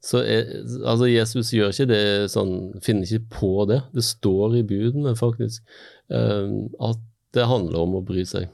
så 0.04 0.20
er, 0.20 0.50
Altså, 0.84 1.08
Jesus 1.08 1.54
gjør 1.56 1.72
ikke 1.72 1.88
det 1.88 2.04
sånn 2.32 2.52
Finner 2.84 3.08
ikke 3.08 3.38
på 3.40 3.64
det. 3.72 3.80
Det 3.96 4.04
står 4.04 4.58
i 4.60 4.66
budene, 4.68 5.16
faktisk, 5.16 5.64
eh, 6.12 6.52
at 6.84 7.00
det 7.34 7.48
handler 7.48 7.80
om 7.80 7.96
å 7.98 8.04
bry 8.04 8.26
seg. 8.28 8.52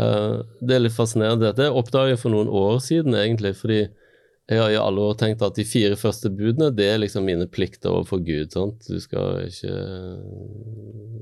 Eh, 0.00 0.36
det 0.60 0.76
er 0.76 0.84
litt 0.84 0.96
fascinerende. 0.96 1.50
Dette 1.50 1.70
oppdaget 1.70 2.14
jeg 2.14 2.22
for 2.22 2.34
noen 2.34 2.50
år 2.52 2.78
siden, 2.84 3.16
egentlig, 3.18 3.54
fordi 3.58 3.80
jeg 4.50 4.58
har 4.58 4.72
i 4.72 4.78
alle 4.80 5.02
år 5.06 5.18
tenkt 5.18 5.42
at 5.46 5.58
de 5.58 5.66
fire 5.68 5.98
første 5.98 6.30
budene, 6.34 6.72
det 6.74 6.88
er 6.90 7.02
liksom 7.02 7.26
mine 7.28 7.46
plikter 7.46 7.92
overfor 7.92 8.22
Gud. 8.26 8.50
sant? 8.54 8.86
Du 8.88 8.98
skal 9.02 9.44
ikke 9.46 9.74
eh, 9.74 11.20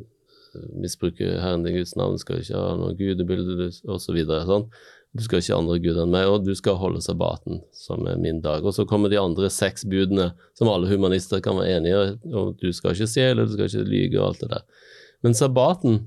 misbruke 0.81 1.35
Herren 1.43 1.67
din 1.67 1.77
Guds 1.77 1.97
navn, 1.99 2.17
du 2.17 2.23
skal 2.23 2.41
ikke 2.41 2.57
ha 2.62 2.71
noe 2.79 2.97
gudebilde 2.97 3.69
osv. 3.85 4.23
Sånn. 4.49 4.69
Du 5.17 5.25
skal 5.25 5.41
ikke 5.41 5.55
ha 5.55 5.61
andre 5.62 5.79
guder 5.83 6.05
enn 6.05 6.12
meg, 6.12 6.29
og 6.29 6.45
du 6.45 6.53
skal 6.57 6.77
holde 6.81 7.01
sabbaten, 7.05 7.62
som 7.77 8.05
er 8.09 8.21
min 8.21 8.43
dag. 8.45 8.64
Og 8.64 8.75
så 8.77 8.85
kommer 8.88 9.12
de 9.12 9.21
andre 9.21 9.49
seks 9.53 9.87
budene, 9.88 10.31
som 10.57 10.69
alle 10.73 10.91
humanister 10.91 11.41
kan 11.45 11.57
være 11.59 11.79
enige 11.79 12.03
om. 12.33 12.53
Du 12.61 12.69
skal 12.77 12.95
ikke 12.95 13.09
stjele, 13.09 13.47
du 13.49 13.57
skal 13.57 13.71
ikke 13.71 13.88
lyge 13.88 14.21
og 14.21 14.31
alt 14.31 14.45
det 14.45 14.51
der. 14.53 14.87
Men 15.25 15.35
sabbaten, 15.37 16.03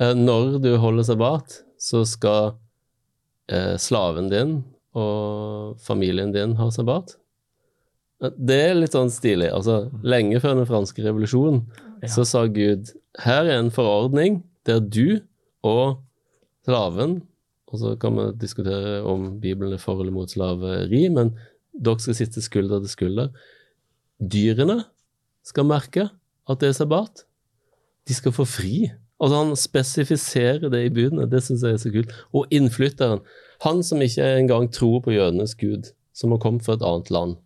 eh, 0.00 0.14
når 0.14 0.58
du 0.62 0.70
holder 0.80 1.06
sabbat, 1.06 1.60
så 1.82 2.04
skal 2.06 2.52
eh, 3.50 3.74
slaven 3.82 4.30
din 4.30 4.60
og 4.94 5.80
familien 5.82 6.32
din 6.34 6.54
ha 6.58 6.68
sabbat. 6.70 7.16
Det 8.38 8.58
er 8.68 8.76
litt 8.78 8.94
sånn 8.94 9.10
stilig. 9.10 9.48
Altså, 9.50 9.88
lenge 10.06 10.38
før 10.42 10.60
den 10.60 10.68
franske 10.68 11.02
revolusjonen 11.02 11.64
Ja. 12.02 12.08
så 12.10 12.24
sa 12.26 12.44
Gud 12.50 12.92
her 13.22 13.46
er 13.46 13.58
en 13.60 13.70
forordning 13.70 14.40
der 14.66 14.80
du 14.80 15.20
og 15.62 16.00
slaven 16.66 17.20
Og 17.72 17.78
så 17.80 17.92
kan 17.98 18.14
vi 18.18 18.24
diskutere 18.42 19.00
om 19.08 19.38
Bibelen 19.40 19.72
er 19.72 19.80
for 19.80 20.02
eller 20.02 20.12
mot 20.12 20.28
slaveri, 20.28 21.06
men 21.08 21.30
dere 21.72 22.02
skal 22.04 22.14
sitte 22.18 22.42
skulder 22.44 22.82
til 22.84 22.90
skulder. 22.92 23.30
Dyrene 24.20 24.82
skal 25.42 25.64
merke 25.64 26.04
at 26.44 26.60
det 26.60 26.68
er 26.68 26.76
sabbat. 26.76 27.22
De 28.04 28.12
skal 28.12 28.34
få 28.36 28.44
fri. 28.44 28.90
Altså 29.22 29.38
Han 29.38 29.54
spesifiserer 29.56 30.68
det 30.72 30.82
i 30.86 30.92
budene. 30.92 31.28
Det 31.30 31.42
syns 31.46 31.62
jeg 31.62 31.76
er 31.76 31.82
så 31.82 31.92
kult. 31.94 32.12
Og 32.34 32.50
innflytteren, 32.54 33.22
han 33.62 33.82
som 33.86 34.02
ikke 34.02 34.26
engang 34.40 34.66
tror 34.74 35.00
på 35.04 35.14
jødenes 35.14 35.54
gud, 35.60 35.92
som 36.12 36.34
har 36.34 36.42
kommet 36.42 36.66
fra 36.66 36.74
et 36.74 36.86
annet 36.86 37.12
land, 37.14 37.36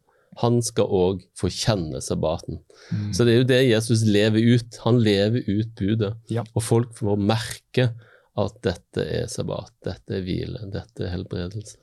han 0.40 0.58
skal 0.64 0.90
òg 0.92 1.22
få 1.36 1.48
kjenne 1.52 2.00
sabbaten. 2.04 2.58
Mm. 2.92 3.12
Så 3.16 3.24
det 3.24 3.32
er 3.32 3.38
jo 3.38 3.48
det 3.48 3.60
Jesus 3.70 4.04
lever 4.04 4.56
ut. 4.56 4.80
Han 4.84 5.00
lever 5.04 5.46
ut 5.48 5.72
budet. 5.78 6.12
Ja. 6.32 6.44
Og 6.52 6.64
folk 6.64 6.92
får 6.96 7.20
merke 7.20 7.90
at 8.36 8.58
dette 8.64 9.04
er 9.04 9.30
sabbat, 9.32 9.72
dette 9.84 10.18
er 10.18 10.24
hvile, 10.24 10.66
dette 10.72 11.06
er 11.06 11.14
helbredelse. 11.14 11.78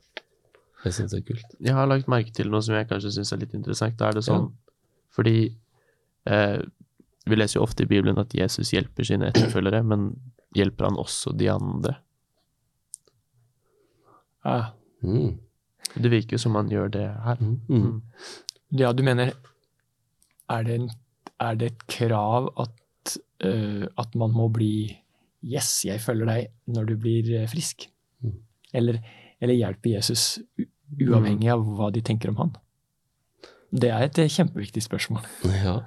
Jeg 0.83 0.97
syns 0.97 1.15
det 1.15 1.21
er 1.21 1.27
kult. 1.31 1.55
Jeg 1.63 1.73
har 1.77 1.87
lagt 1.89 2.09
merke 2.11 2.33
til 2.35 2.51
noe 2.51 2.61
som 2.65 2.75
jeg 2.75 2.89
kanskje 2.89 3.13
syns 3.15 3.31
er 3.33 3.41
litt 3.41 3.55
interessant. 3.57 3.95
Da 3.97 4.09
er 4.09 4.19
det 4.19 4.25
sånn 4.27 4.49
Fordi 5.13 5.37
eh, 6.27 6.59
vi 7.29 7.37
leser 7.37 7.59
jo 7.59 7.65
ofte 7.65 7.85
i 7.85 7.89
Bibelen 7.89 8.19
at 8.19 8.33
Jesus 8.35 8.73
hjelper 8.73 9.07
sine 9.07 9.29
etterfølgere, 9.31 9.83
men 9.87 10.09
hjelper 10.57 10.89
han 10.89 10.99
også 10.99 11.31
de 11.39 11.47
andre? 11.51 11.95
Ah. 14.43 14.73
Mm. 15.03 15.39
Det 15.93 16.11
virker 16.11 16.35
jo 16.35 16.41
som 16.43 16.57
han 16.59 16.71
gjør 16.71 16.91
det 16.91 17.05
her. 17.25 17.39
Mm. 17.39 17.59
Mm. 17.69 18.01
Ja, 18.79 18.91
du 18.91 19.03
mener 19.03 19.33
Er 20.49 20.63
det, 20.63 20.75
en, 20.75 20.89
er 21.39 21.55
det 21.55 21.71
et 21.71 21.87
krav 21.87 22.49
at, 22.59 23.17
uh, 23.45 23.85
at 23.97 24.15
man 24.15 24.33
må 24.35 24.49
bli 24.51 24.99
Yes, 25.43 25.83
jeg 25.85 25.99
følger 25.99 26.27
deg 26.27 26.51
når 26.71 26.85
du 26.87 26.93
blir 26.99 27.27
eh, 27.35 27.49
frisk? 27.51 27.89
Mm. 28.23 28.37
Eller, 28.79 28.99
eller 29.43 29.57
hjelper 29.57 29.97
Jesus 29.97 30.39
uavhengig 31.01 31.49
av 31.51 31.65
hva 31.67 31.89
de 31.91 31.99
tenker 32.05 32.31
om 32.31 32.37
han? 32.39 32.53
Det 33.73 33.89
er 33.91 34.05
et 34.05 34.21
eh, 34.23 34.31
kjempeviktig 34.31 34.85
spørsmål. 34.85 35.25
Ja. 35.65 35.81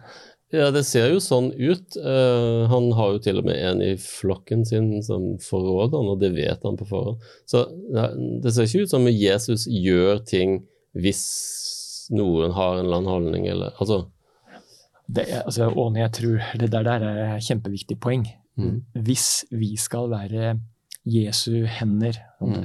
Ja, 0.55 0.71
det 0.71 0.85
ser 0.87 1.09
jo 1.13 1.19
sånn 1.23 1.51
ut. 1.59 1.97
Uh, 1.99 2.67
han 2.71 2.93
har 2.95 3.13
jo 3.17 3.19
til 3.25 3.39
og 3.41 3.45
med 3.49 3.57
en 3.59 3.83
i 3.83 3.95
flokken 4.01 4.65
sin 4.69 5.03
som 5.03 5.37
forråder 5.43 5.97
han, 5.99 6.11
og 6.15 6.21
det 6.21 6.33
vet 6.37 6.63
han 6.63 6.77
på 6.79 6.87
forhånd. 6.89 7.19
Så 7.47 7.65
det 8.43 8.53
ser 8.55 8.69
ikke 8.69 8.85
ut 8.87 8.91
som 8.95 9.09
Jesus 9.11 9.67
gjør 9.67 10.23
ting 10.27 10.61
hvis 10.97 11.25
noen 12.15 12.53
har 12.55 12.79
en 12.79 12.85
eller 12.87 13.01
annen 13.03 13.11
holdning, 13.11 13.49
eller 13.51 13.75
Altså 13.81 14.05
Det 15.09 15.27
altså, 15.45 15.69
Åne, 15.75 16.01
jeg 16.05 16.13
tror 16.13 16.41
det 16.59 16.71
der, 16.73 16.83
der 16.83 17.05
er 17.07 17.37
et 17.37 17.43
kjempeviktig 17.47 17.99
poeng. 18.01 18.25
mm. 18.57 18.81
Hvis 19.07 19.45
vi 19.51 19.77
skal 19.77 20.09
være 20.11 20.59
Jesu 21.07 21.65
hender, 21.67 22.17
Mm. 22.41 22.65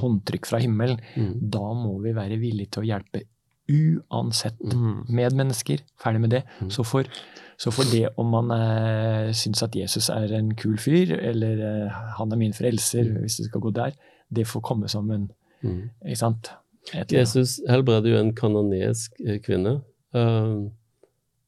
håndtrykk 0.00 0.46
fra 0.46 0.58
himmelen, 0.58 0.98
Mm. 1.16 1.50
da 1.50 1.72
må 1.72 2.00
vi 2.02 2.12
være 2.12 2.36
villige 2.40 2.70
til 2.70 2.82
å 2.82 2.86
hjelpe 2.86 3.22
uansett 3.68 4.58
Mm. 4.74 5.04
medmennesker. 5.08 5.78
Ferdig 6.02 6.20
med 6.20 6.30
det. 6.30 6.42
Mm. 6.60 6.70
Så, 6.70 6.82
for, 6.84 7.04
så 7.58 7.70
for 7.70 7.82
det 7.92 8.08
om 8.16 8.26
man 8.30 8.50
eh, 8.50 9.32
syns 9.32 9.62
at 9.62 9.76
Jesus 9.76 10.08
er 10.08 10.32
en 10.38 10.54
kul 10.54 10.78
fyr, 10.78 11.12
eller 11.18 11.60
eh, 11.84 11.90
han 12.18 12.32
er 12.32 12.36
min 12.36 12.52
frelser, 12.54 13.04
Mm. 13.04 13.20
hvis 13.20 13.36
det 13.36 13.46
skal 13.46 13.60
gå 13.60 13.70
der, 13.74 13.90
det 14.34 14.46
får 14.46 14.60
komme 14.60 14.88
som 14.88 15.10
en 15.10 15.30
Mm. 15.62 15.90
Ikke 16.06 16.16
sant? 16.16 16.50
Et. 16.94 17.12
Jesus 17.12 17.60
helbredde 17.68 18.08
jo 18.08 18.16
en 18.16 18.34
kanonesk 18.34 19.12
eh, 19.26 19.40
kvinne, 19.42 19.80
um, 20.14 20.70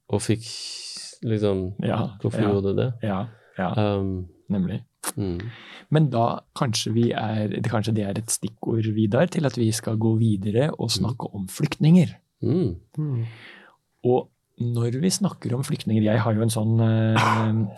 og 0.08 0.20
fikk 0.20 0.42
liksom 1.22 1.74
Ja, 1.84 2.08
Hvorfor 2.20 2.40
ja. 2.42 2.48
gjorde 2.50 2.68
det 2.68 2.76
det? 2.76 2.92
Ja, 3.02 3.26
ja, 3.58 3.96
Um, 3.98 4.26
nemlig. 4.50 4.82
Mm. 5.16 5.38
Men 5.90 6.10
da 6.12 6.24
kanskje, 6.58 6.92
vi 6.94 7.06
er, 7.10 7.48
det, 7.50 7.70
kanskje 7.70 7.94
det 7.96 8.04
er 8.06 8.18
et 8.18 8.30
stikkord, 8.30 8.86
Vidar, 8.94 9.26
til 9.26 9.46
at 9.48 9.56
vi 9.58 9.70
skal 9.74 9.98
gå 9.98 10.14
videre 10.20 10.70
og 10.78 10.90
snakke 10.90 11.30
om 11.34 11.48
flyktninger. 11.50 12.14
Mm. 12.42 12.76
Mm. 12.98 13.24
Og 14.06 14.28
når 14.60 14.98
vi 15.00 15.10
snakker 15.10 15.54
om 15.56 15.64
flyktninger 15.64 16.04
Jeg 16.04 16.20
har 16.20 16.36
jo 16.36 16.42
en 16.44 16.52
sånn, 16.52 16.80
eh, 16.84 17.20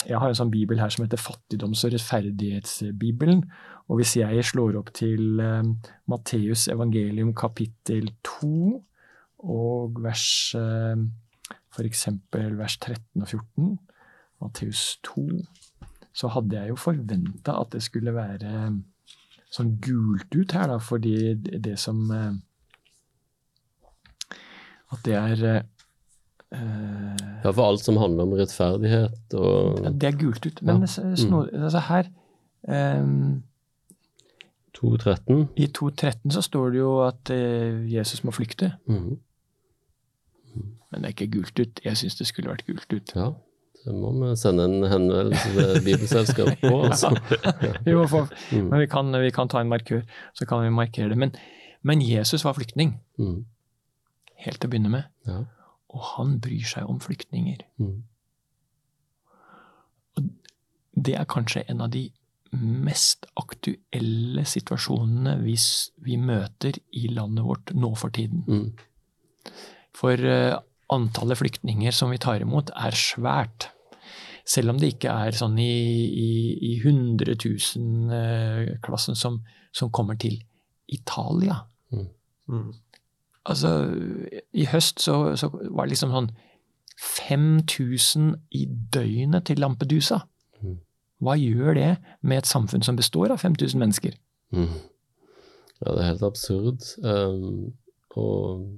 jeg 0.09 0.19
har 0.19 0.29
en 0.29 0.39
sånn 0.39 0.51
bibel 0.51 0.81
her 0.83 0.91
som 0.91 1.05
heter 1.05 1.21
Fattigdoms- 1.21 1.85
og 1.87 1.95
rettferdighetsbibelen. 1.95 3.45
Og 3.89 4.01
hvis 4.01 4.17
jeg 4.19 4.45
slår 4.45 4.79
opp 4.81 4.93
til 4.95 5.41
eh, 5.41 5.63
Matteus 6.11 6.67
evangelium 6.69 7.33
kapittel 7.35 8.11
2 8.27 8.83
og 9.43 10.03
vers 10.03 10.55
eh, 10.59 11.07
f.eks. 11.73 12.07
vers 12.33 12.77
13 12.79 13.23
og 13.23 13.29
14, 13.29 13.79
Matteus 14.43 14.99
2, 15.07 15.27
så 16.13 16.29
hadde 16.29 16.57
jeg 16.59 16.69
jo 16.73 16.77
forventa 16.77 17.55
at 17.61 17.73
det 17.73 17.83
skulle 17.83 18.13
være 18.15 18.51
sånn 19.53 19.75
gult 19.85 20.33
ut 20.37 20.53
her, 20.57 20.67
da, 20.73 20.79
fordi 20.81 21.35
det 21.37 21.79
som 21.81 22.11
eh, 22.13 22.33
At 24.93 25.01
det 25.05 25.15
er 25.17 25.45
eh, 25.49 25.63
Ja, 27.45 27.51
for 27.51 27.65
alt 27.65 27.81
som 27.85 27.97
handler 28.01 28.27
om 28.27 28.35
rettferdighet 28.37 29.37
og 29.39 29.81
det 30.01 30.09
er 30.11 30.19
gult 30.21 30.47
ut. 30.47 30.63
Men 30.63 30.83
Ja. 30.85 31.15
snor, 31.17 31.49
altså 31.53 31.81
her 31.89 32.11
um, 32.69 33.43
2.13 34.77 35.47
I 35.57 35.67
2.13 35.79 36.31
så 36.37 36.43
står 36.45 36.71
det 36.71 36.79
jo 36.79 36.93
at 37.07 37.31
eh, 37.31 37.93
Jesus 37.93 38.25
må 38.25 38.31
flykte. 38.33 38.73
Mhm. 38.87 39.19
Men 40.93 41.01
det 41.01 41.09
er 41.09 41.15
ikke 41.15 41.39
gult 41.39 41.59
ut. 41.61 41.81
Jeg 41.85 41.97
syns 41.97 42.19
det 42.19 42.27
skulle 42.29 42.51
vært 42.51 42.67
gult 42.67 42.93
ut. 42.93 43.13
Ja, 43.17 43.31
det 43.85 43.95
må 43.99 44.11
vi 44.21 44.29
sende 44.39 44.65
en 44.69 44.85
henvendelse 44.87 45.53
til 45.57 45.81
Bibelselskapet 45.87 46.61
på, 46.63 46.75
altså. 46.87 47.11
Vi 47.87 47.95
må 47.99 48.05
få, 48.11 48.21
Mm. 48.53 48.69
men 48.71 48.81
vi 48.81 48.87
kan, 48.87 49.11
vi 49.23 49.31
kan 49.35 49.49
ta 49.51 49.61
en 49.61 49.69
markør, 49.73 50.03
så 50.35 50.47
kan 50.47 50.63
vi 50.63 50.71
markere 50.71 51.09
det. 51.11 51.19
Men, 51.19 51.33
men 51.83 52.01
Jesus 52.05 52.45
var 52.45 52.55
flyktning, 52.55 52.95
Mm. 53.19 53.45
helt 54.47 54.61
til 54.61 54.69
å 54.69 54.73
begynne 54.73 54.91
med. 54.91 55.05
Ja. 55.27 55.41
Og 55.93 56.01
han 56.17 56.39
bryr 56.41 56.65
seg 56.65 56.87
om 56.89 57.01
flyktninger. 57.03 57.65
Mm. 57.79 58.03
Det 61.03 61.15
er 61.17 61.25
kanskje 61.31 61.65
en 61.73 61.81
av 61.85 61.91
de 61.95 62.07
mest 62.53 63.25
aktuelle 63.41 64.43
situasjonene 64.45 65.39
vi, 65.41 65.55
vi 66.05 66.19
møter 66.21 66.77
i 66.93 67.07
landet 67.09 67.47
vårt 67.49 67.73
nå 67.75 67.95
for 67.97 68.13
tiden. 68.13 68.43
Mm. 68.47 69.55
For 69.97 70.21
eh, 70.21 70.59
antallet 70.95 71.41
flyktninger 71.41 71.95
som 71.95 72.13
vi 72.13 72.21
tar 72.23 72.45
imot, 72.45 72.73
er 72.77 72.97
svært. 72.97 73.71
Selv 74.49 74.73
om 74.73 74.79
det 74.81 74.95
ikke 74.97 75.13
er 75.27 75.37
sånn 75.39 75.59
i, 75.63 75.73
i, 76.19 76.31
i 76.73 76.73
100 76.81 77.37
000-klassen 77.39 79.19
som, 79.19 79.41
som 79.75 79.93
kommer 79.95 80.19
til 80.19 80.41
Italia. 80.93 81.63
Mm. 81.93 82.73
Altså, 83.49 83.71
i 84.55 84.67
høst 84.71 85.03
så, 85.03 85.37
så 85.39 85.51
var 85.53 85.87
det 85.87 85.95
liksom 85.95 86.15
sånn 86.15 86.31
5000 87.03 88.35
i 88.55 88.67
døgnet 88.95 89.49
til 89.49 89.63
Lampedusa. 89.63 90.21
Mm. 90.63 90.79
Hva 91.23 91.37
gjør 91.39 91.79
det 91.79 91.91
med 92.21 92.43
et 92.43 92.51
samfunn 92.51 92.85
som 92.87 92.99
består 92.99 93.35
av 93.35 93.43
5000 93.43 93.83
mennesker? 93.83 94.19
Mm. 94.55 94.75
Ja, 95.83 95.95
det 95.95 95.99
er 95.99 96.11
helt 96.13 96.27
absurd. 96.27 96.85
Um, 97.03 97.73
og 98.15 98.69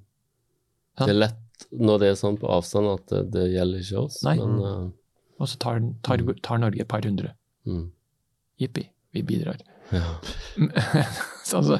det 1.00 1.10
er 1.10 1.18
lett 1.18 1.43
når 1.74 2.00
det 2.02 2.08
er 2.12 2.18
sånn 2.20 2.38
på 2.40 2.48
avstand 2.50 2.88
at 2.92 3.06
det, 3.12 3.22
det 3.34 3.44
gjelder 3.54 3.82
ikke 3.84 4.02
oss, 4.06 4.20
Nei. 4.26 4.36
men 4.40 4.56
uh, 4.62 4.88
Og 5.42 5.50
så 5.50 5.58
tar, 5.62 5.80
tar, 6.06 6.22
tar 6.44 6.60
Norge 6.62 6.80
et 6.84 6.88
par 6.90 7.04
hundre. 7.06 7.34
mm. 7.66 7.84
Jippi, 8.62 8.84
vi 9.14 9.22
bidrar. 9.26 9.58
ja. 9.90 10.04
så 11.48 11.58
altså, 11.58 11.78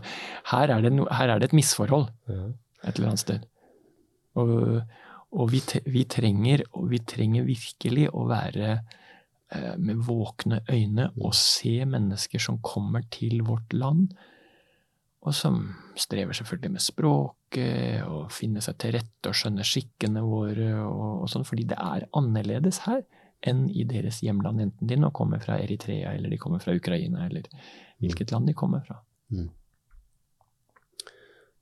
her, 0.50 0.72
er 0.74 0.82
det 0.82 0.92
no, 0.92 1.06
her 1.10 1.30
er 1.30 1.38
det 1.42 1.50
et 1.52 1.56
misforhold 1.56 2.08
Ja. 2.28 2.48
et 2.84 2.96
eller 2.98 3.12
annet 3.12 3.22
sted. 3.22 3.44
Og, 4.34 4.82
og 5.30 5.50
vi, 5.52 5.60
vi, 5.86 6.02
trenger, 6.10 6.64
og 6.74 6.90
vi 6.90 6.98
trenger 6.98 7.46
virkelig 7.46 8.08
å 8.10 8.26
være 8.26 8.72
eh, 8.74 9.74
med 9.78 10.02
våkne 10.06 10.60
øyne 10.70 11.08
og 11.22 11.34
se 11.38 11.76
mennesker 11.86 12.42
som 12.42 12.58
kommer 12.66 13.06
til 13.14 13.44
vårt 13.46 13.72
land, 13.72 14.10
og 15.24 15.32
som 15.32 15.60
strever 15.96 16.36
selvfølgelig 16.36 16.74
med 16.74 16.84
språket 16.84 18.04
og 18.04 18.32
finner 18.34 18.64
seg 18.64 18.76
til 18.80 18.94
rette 18.98 19.30
og 19.30 19.36
skjønner 19.38 19.66
skikkene 19.66 20.22
våre 20.24 20.70
og, 20.84 21.24
og 21.24 21.30
sånn, 21.32 21.46
fordi 21.48 21.66
det 21.70 21.78
er 21.80 22.08
annerledes 22.18 22.82
her 22.84 23.04
enn 23.44 23.66
i 23.72 23.84
deres 23.88 24.22
hjemland, 24.24 24.60
enten 24.60 24.88
de 24.88 24.98
nå 25.00 25.10
kommer 25.16 25.40
fra 25.42 25.58
Eritrea 25.60 26.14
eller 26.16 26.32
de 26.32 26.40
kommer 26.40 26.62
fra 26.64 26.76
Ukraina 26.76 27.26
eller 27.26 27.48
hvilket 28.02 28.32
land 28.32 28.48
de 28.48 28.56
kommer 28.56 28.84
fra. 28.84 29.00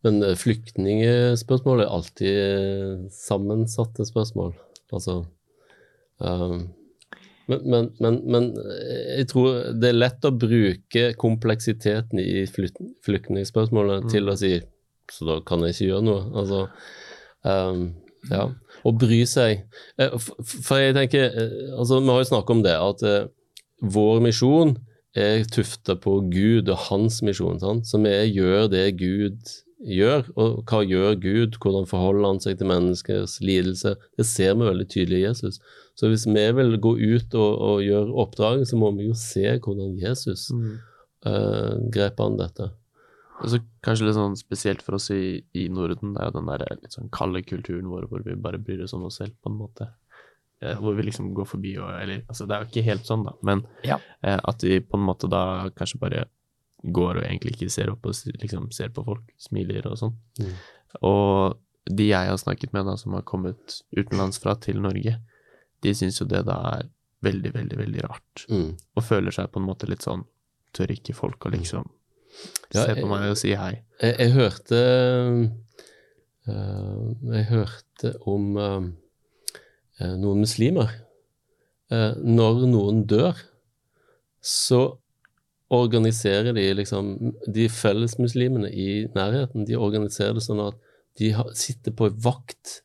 Men 0.03 0.23
eh, 0.27 0.37
flyktningspørsmål 0.39 1.85
er 1.85 1.95
alltid 1.95 2.39
eh, 2.43 3.03
sammensatte 3.15 4.07
spørsmål. 4.07 4.55
Altså 4.93 5.23
um, 6.19 6.65
men, 7.51 7.89
men, 8.01 8.19
men, 8.25 8.51
eh, 8.61 9.19
jeg 9.19 9.31
tror 9.33 9.57
det 9.79 9.91
er 9.91 9.99
lett 9.99 10.29
å 10.29 10.35
bruke 10.35 11.09
kompleksiteten 11.21 12.21
i 12.23 12.45
flyktningspørsmålet 12.47 14.07
mm. 14.07 14.13
til 14.13 14.31
å 14.31 14.37
si 14.39 14.55
så 15.13 15.27
da 15.29 15.41
kan 15.45 15.65
jeg 15.67 15.75
ikke 15.75 15.89
gjøre 15.91 16.07
noe. 16.07 16.21
Altså, 16.41 16.61
um, 17.45 17.83
ja. 18.31 18.47
Å 18.87 18.93
bry 18.97 19.19
seg. 19.29 19.65
Eh, 20.01 20.15
For, 20.17 20.79
jeg 20.81 20.95
tenker, 20.97 21.27
eh, 21.27 21.75
altså 21.77 21.99
Vi 22.01 22.09
har 22.09 22.23
jo 22.23 22.29
snakket 22.31 22.55
om 22.55 22.63
det, 22.65 22.77
at 22.79 23.05
vår 23.83 24.23
misjon 24.25 24.77
er 25.19 25.45
tufta 25.53 25.99
på 26.01 26.21
Gud 26.33 26.71
og 26.73 26.87
hans 26.89 27.21
misjon. 27.27 27.61
Sant? 27.61 27.91
Så 27.91 28.01
vi 28.01 28.15
gjør 28.33 28.71
det 28.73 28.87
Gud 29.01 29.43
gjør. 29.87 30.29
Og 30.39 30.63
hva 30.69 30.83
gjør 30.87 31.17
Gud? 31.23 31.57
Hvordan 31.63 31.87
forholder 31.91 32.27
han 32.29 32.41
seg 32.45 32.59
til 32.61 32.69
menneskers 32.71 33.39
lidelse? 33.43 33.97
Det 34.19 34.27
ser 34.27 34.55
vi 34.55 34.69
veldig 34.69 34.89
tydelig 34.93 35.19
i 35.21 35.25
Jesus. 35.27 35.59
Så 35.99 36.09
hvis 36.09 36.27
vi 36.27 36.45
vil 36.57 36.77
gå 36.81 36.95
ut 36.99 37.35
og, 37.35 37.51
og 37.69 37.83
gjøre 37.85 38.15
oppdraget, 38.25 38.69
så 38.71 38.79
må 38.81 38.93
vi 38.97 39.09
jo 39.11 39.15
se 39.19 39.59
hvordan 39.59 39.99
Jesus 40.01 40.51
Mm. 40.53 40.79
uh, 41.27 41.75
grep 41.93 42.21
an 42.21 42.37
dette. 42.41 42.71
Og 43.43 43.49
så 43.51 43.59
kanskje 43.83 44.07
litt 44.07 44.15
sånn 44.17 44.37
spesielt 44.39 44.83
for 44.83 44.95
oss 44.99 45.11
i, 45.11 45.43
i 45.59 45.69
Norden, 45.69 46.15
det 46.15 46.23
er 46.23 46.31
jo 46.31 46.37
den 46.41 46.47
der 46.51 46.65
litt 46.81 46.95
sånn 46.95 47.11
kalde 47.15 47.43
kulturen 47.43 47.89
vår 47.91 48.07
hvor 48.11 48.23
vi 48.27 48.35
bare 48.39 48.59
bryr 48.63 48.83
oss 48.85 48.95
om 48.95 49.05
oss 49.09 49.19
selv, 49.19 49.35
på 49.43 49.51
en 49.51 49.59
måte. 49.59 49.89
Eh, 50.63 50.77
hvor 50.79 50.95
vi 50.95 51.03
liksom 51.09 51.33
går 51.35 51.49
forbi 51.51 51.73
og 51.83 51.89
Eller 52.01 52.21
altså, 52.29 52.47
det 52.47 52.55
er 52.55 52.63
jo 52.63 52.71
ikke 52.71 52.85
helt 52.87 53.09
sånn, 53.09 53.25
da, 53.27 53.33
men 53.43 53.65
Ja. 53.83 53.97
eh, 54.23 54.39
at 54.39 54.63
vi 54.63 54.79
på 54.81 54.95
en 54.99 55.07
måte 55.09 55.29
da 55.31 55.69
kanskje 55.75 55.99
bare 55.99 56.25
går 56.83 57.21
og 57.21 57.25
egentlig 57.25 57.57
ikke 57.57 57.71
ser 57.71 57.93
opp 57.93 58.07
og 58.09 58.17
liksom 58.43 58.71
ser 58.75 58.91
på 58.95 59.05
folk, 59.07 59.27
smiler 59.41 59.87
og 59.91 59.99
sånn. 60.01 60.17
Mm. 60.41 60.55
Og 61.09 61.61
de 61.91 62.09
jeg 62.09 62.31
har 62.31 62.39
snakket 62.39 62.75
med 62.75 62.87
da, 62.87 62.97
som 62.99 63.15
har 63.17 63.25
kommet 63.27 63.81
utenlandsfra 63.95 64.57
til 64.63 64.83
Norge, 64.83 65.17
de 65.83 65.95
syns 65.99 66.21
jo 66.21 66.29
det 66.31 66.45
da 66.47 66.59
er 66.77 66.91
veldig, 67.23 67.53
veldig, 67.55 67.79
veldig 67.79 68.05
rart. 68.07 68.45
Mm. 68.51 68.71
Og 68.97 69.07
føler 69.07 69.35
seg 69.35 69.51
på 69.53 69.63
en 69.63 69.69
måte 69.69 69.91
litt 69.91 70.05
sånn 70.07 70.27
Tør 70.73 70.89
ikke 70.89 71.13
folk 71.13 71.45
å 71.45 71.51
liksom 71.53 71.85
Ja, 72.73 72.87
se 72.87 72.95
på 72.97 73.05
meg 73.11 73.27
og 73.29 73.37
si 73.37 73.51
hei? 73.53 73.75
Jeg, 74.01 74.15
jeg 74.17 74.33
hørte 74.33 74.79
uh, 76.49 77.11
Jeg 77.35 77.45
hørte 77.51 78.15
om 78.31 78.47
uh, 78.57 78.87
noen 80.01 80.41
muslimer. 80.41 80.95
Uh, 81.93 82.17
når 82.25 82.65
noen 82.73 83.03
dør, 83.05 83.37
så 84.41 84.81
organiserer 85.73 86.53
de 86.53 86.65
liksom 86.77 87.33
De 87.55 87.69
fellesmuslimene 87.73 88.69
i 88.71 89.07
nærheten, 89.15 89.65
de 89.69 89.77
organiserer 89.81 90.37
det 90.37 90.45
sånn 90.45 90.61
at 90.67 90.77
de 91.21 91.33
sitter 91.59 91.93
på 91.97 92.09
vakt 92.25 92.83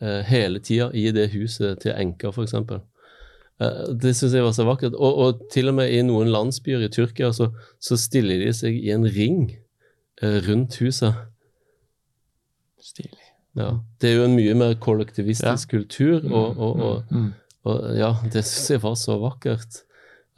eh, 0.00 0.20
hele 0.28 0.60
tida 0.60 0.90
i 0.92 1.06
det 1.14 1.30
huset 1.32 1.80
til 1.84 1.94
enka, 1.96 2.28
f.eks. 2.32 2.54
Eh, 2.58 3.82
det 4.02 4.14
syns 4.18 4.34
jeg 4.36 4.44
var 4.44 4.52
så 4.56 4.66
vakkert. 4.68 4.96
Og, 4.98 5.20
og 5.24 5.44
til 5.52 5.70
og 5.72 5.78
med 5.78 5.92
i 5.92 6.02
noen 6.04 6.28
landsbyer 6.32 6.84
i 6.84 6.90
Tyrkia 6.92 7.32
så, 7.36 7.50
så 7.80 7.96
stiller 8.00 8.42
de 8.44 8.52
seg 8.56 8.76
i 8.76 8.92
en 8.92 9.06
ring 9.08 9.46
eh, 10.20 10.40
rundt 10.48 10.76
huset. 10.84 11.16
Stilig. 12.82 13.20
Ja. 13.56 13.70
Det 14.00 14.10
er 14.10 14.18
jo 14.18 14.26
en 14.26 14.36
mye 14.36 14.54
mer 14.58 14.74
kollektivistisk 14.80 15.72
kultur, 15.76 16.24
og, 16.32 16.58
og, 16.58 16.82
og, 16.88 17.12
Mm. 17.12 17.30
og 17.68 17.96
ja, 17.98 18.14
det 18.32 18.44
syns 18.48 18.70
jeg 18.72 18.82
var 18.82 18.94
så 18.98 19.18
vakkert. 19.22 19.82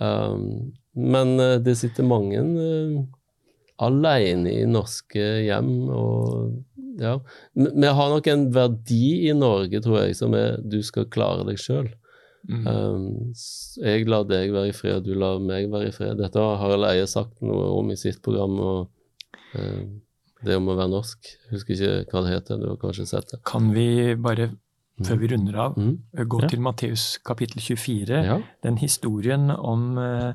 Um, 0.04 0.74
men 0.94 1.34
eh, 1.42 1.58
det 1.64 1.74
sitter 1.80 2.06
mange 2.06 2.38
uh, 2.38 3.02
alene 3.82 4.52
i 4.52 4.68
norske 4.70 5.24
hjem, 5.48 5.72
og 5.90 7.00
ja. 7.00 7.16
Vi 7.54 7.90
har 7.98 8.10
nok 8.12 8.28
en 8.30 8.48
verdi 8.54 9.28
i 9.28 9.34
Norge, 9.34 9.80
tror 9.82 10.04
jeg, 10.04 10.16
som 10.18 10.34
er 10.38 10.60
du 10.62 10.78
skal 10.86 11.08
klare 11.10 11.46
deg 11.48 11.58
sjøl. 11.58 11.88
Mm. 12.44 12.66
Um, 12.68 13.04
jeg 13.80 14.04
lar 14.10 14.26
deg 14.28 14.52
være 14.52 14.70
i 14.70 14.76
fred, 14.76 15.04
du 15.06 15.14
lar 15.16 15.40
meg 15.42 15.70
være 15.72 15.90
i 15.90 15.94
fred. 15.94 16.18
Dette 16.20 16.40
har 16.40 16.60
Harald 16.60 16.86
Eie 16.90 17.06
sagt 17.10 17.40
noe 17.44 17.70
om 17.78 17.90
i 17.90 17.98
sitt 17.98 18.20
program. 18.24 18.58
og 18.60 19.58
um, 19.58 19.94
Det 20.44 20.58
om 20.58 20.68
å 20.68 20.76
være 20.78 20.92
norsk. 20.92 21.32
Jeg 21.32 21.54
husker 21.56 21.74
ikke 21.74 22.12
hva 22.12 22.24
det 22.26 22.36
heter, 22.36 22.60
du 22.60 22.68
har 22.70 22.80
kanskje 22.82 23.08
sett 23.10 23.32
det. 23.32 23.40
Kan 23.48 23.72
vi 23.74 23.88
bare, 24.20 24.52
før 25.02 25.18
vi 25.18 25.26
runder 25.32 25.54
av, 25.58 25.74
Mm. 25.76 25.98
gå 26.28 26.40
Ja. 26.42 26.48
til 26.48 26.60
Matteus 26.60 27.18
kapittel 27.24 27.60
24? 27.60 28.24
Ja. 28.24 28.38
Den 28.62 28.76
historien 28.78 29.50
om 29.50 29.98
eh, 29.98 30.34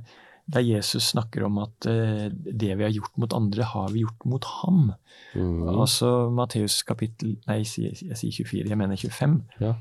der 0.51 0.61
Jesus 0.61 1.11
snakker 1.13 1.45
om 1.45 1.59
at 1.59 1.85
eh, 1.85 2.29
det 2.29 2.75
vi 2.77 2.83
har 2.83 2.91
gjort 2.91 3.17
mot 3.17 3.33
andre, 3.33 3.63
har 3.63 3.89
vi 3.89 3.99
gjort 4.03 4.25
mot 4.25 4.43
ham. 4.43 4.93
Mm. 5.35 5.67
Altså 5.69 6.29
Matteus 6.33 6.81
kapittel 6.83 7.37
Nei, 7.47 7.57
jeg 7.63 7.67
sier, 7.67 7.91
jeg 8.09 8.17
sier 8.17 8.31
24, 8.31 8.67
jeg 8.69 8.77
mener 8.77 8.95
25. 8.95 9.43
Ja. 9.61 9.75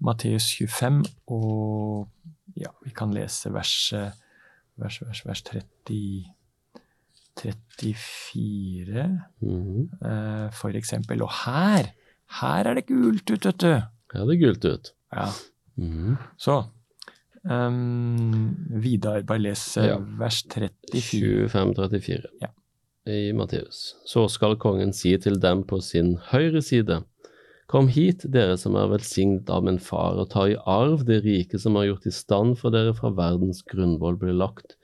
Matteus 0.00 0.48
25, 0.56 1.04
og 1.28 2.08
ja, 2.56 2.68
vi 2.84 2.90
kan 2.90 3.12
lese 3.12 3.52
vers, 3.52 3.92
eh, 3.92 4.10
vers, 4.78 4.98
vers, 5.02 5.22
vers 5.26 5.42
30, 5.42 6.24
34, 7.36 9.20
Mhm. 9.42 9.88
eh, 10.02 10.50
for 10.50 10.68
eksempel. 10.70 11.22
Og 11.22 11.30
her, 11.44 11.92
her 12.40 12.64
er 12.66 12.74
det 12.74 12.86
gult 12.86 13.30
ut, 13.30 13.44
vet 13.44 13.58
du. 13.58 13.82
Ja, 14.14 14.24
det 14.28 14.38
gult 14.42 14.64
ut. 14.64 14.92
Ja, 15.12 15.28
Mm. 15.76 16.16
så 16.38 16.60
um, 17.42 18.54
Vidar, 18.80 19.22
bare 19.26 19.38
les 19.42 19.76
eh, 19.76 19.88
Ja. 19.90 19.96
vers 19.98 20.44
34. 20.48 21.48
25-34 21.48 22.26
Ja. 22.42 22.48
i 23.10 23.32
Matteus. 23.32 23.96
Så 24.06 24.28
skal 24.30 24.56
kongen 24.56 24.92
si 24.94 25.16
til 25.18 25.38
dem 25.40 25.64
på 25.64 25.80
sin 25.82 26.16
høyre 26.30 26.62
side, 26.62 27.02
Kom 27.66 27.88
hit, 27.88 28.26
dere 28.30 28.58
som 28.60 28.74
er 28.76 28.90
velsignet 28.92 29.48
av 29.50 29.62
min 29.64 29.78
far, 29.80 30.18
og 30.20 30.28
ta 30.30 30.42
i 30.46 30.56
arv 30.68 31.06
det 31.08 31.22
rike 31.24 31.58
som 31.58 31.76
er 31.80 31.86
gjort 31.88 32.04
i 32.06 32.10
stand 32.12 32.58
for 32.60 32.70
dere 32.70 32.92
fra 32.94 33.08
verdens 33.10 33.62
grunnvoll 33.64 34.18
ble 34.20 34.34
lagt. 34.36 34.74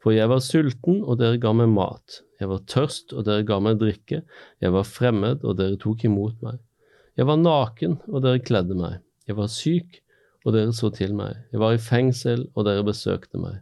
For 0.00 0.12
jeg 0.16 0.30
var 0.30 0.40
sulten, 0.40 1.02
og 1.04 1.18
dere 1.20 1.36
ga 1.38 1.52
meg 1.52 1.68
mat. 1.68 2.22
Jeg 2.40 2.48
var 2.48 2.62
tørst, 2.64 3.12
og 3.12 3.26
dere 3.28 3.44
ga 3.44 3.58
meg 3.60 3.76
drikke. 3.78 4.22
Jeg 4.64 4.72
var 4.72 4.88
fremmed, 4.88 5.44
og 5.44 5.58
dere 5.60 5.76
tok 5.76 6.06
imot 6.08 6.40
meg. 6.42 6.58
Jeg 7.18 7.28
var 7.28 7.40
naken, 7.40 7.98
og 8.08 8.24
dere 8.24 8.40
kledde 8.40 8.76
meg. 8.78 9.00
Jeg 9.28 9.36
var 9.36 9.50
syk, 9.52 9.98
og 10.46 10.54
dere 10.56 10.72
så 10.74 10.88
til 10.94 11.12
meg. 11.16 11.36
Jeg 11.52 11.60
var 11.60 11.76
i 11.76 11.80
fengsel, 11.82 12.46
og 12.56 12.66
dere 12.66 12.84
besøkte 12.86 13.40
meg. 13.40 13.60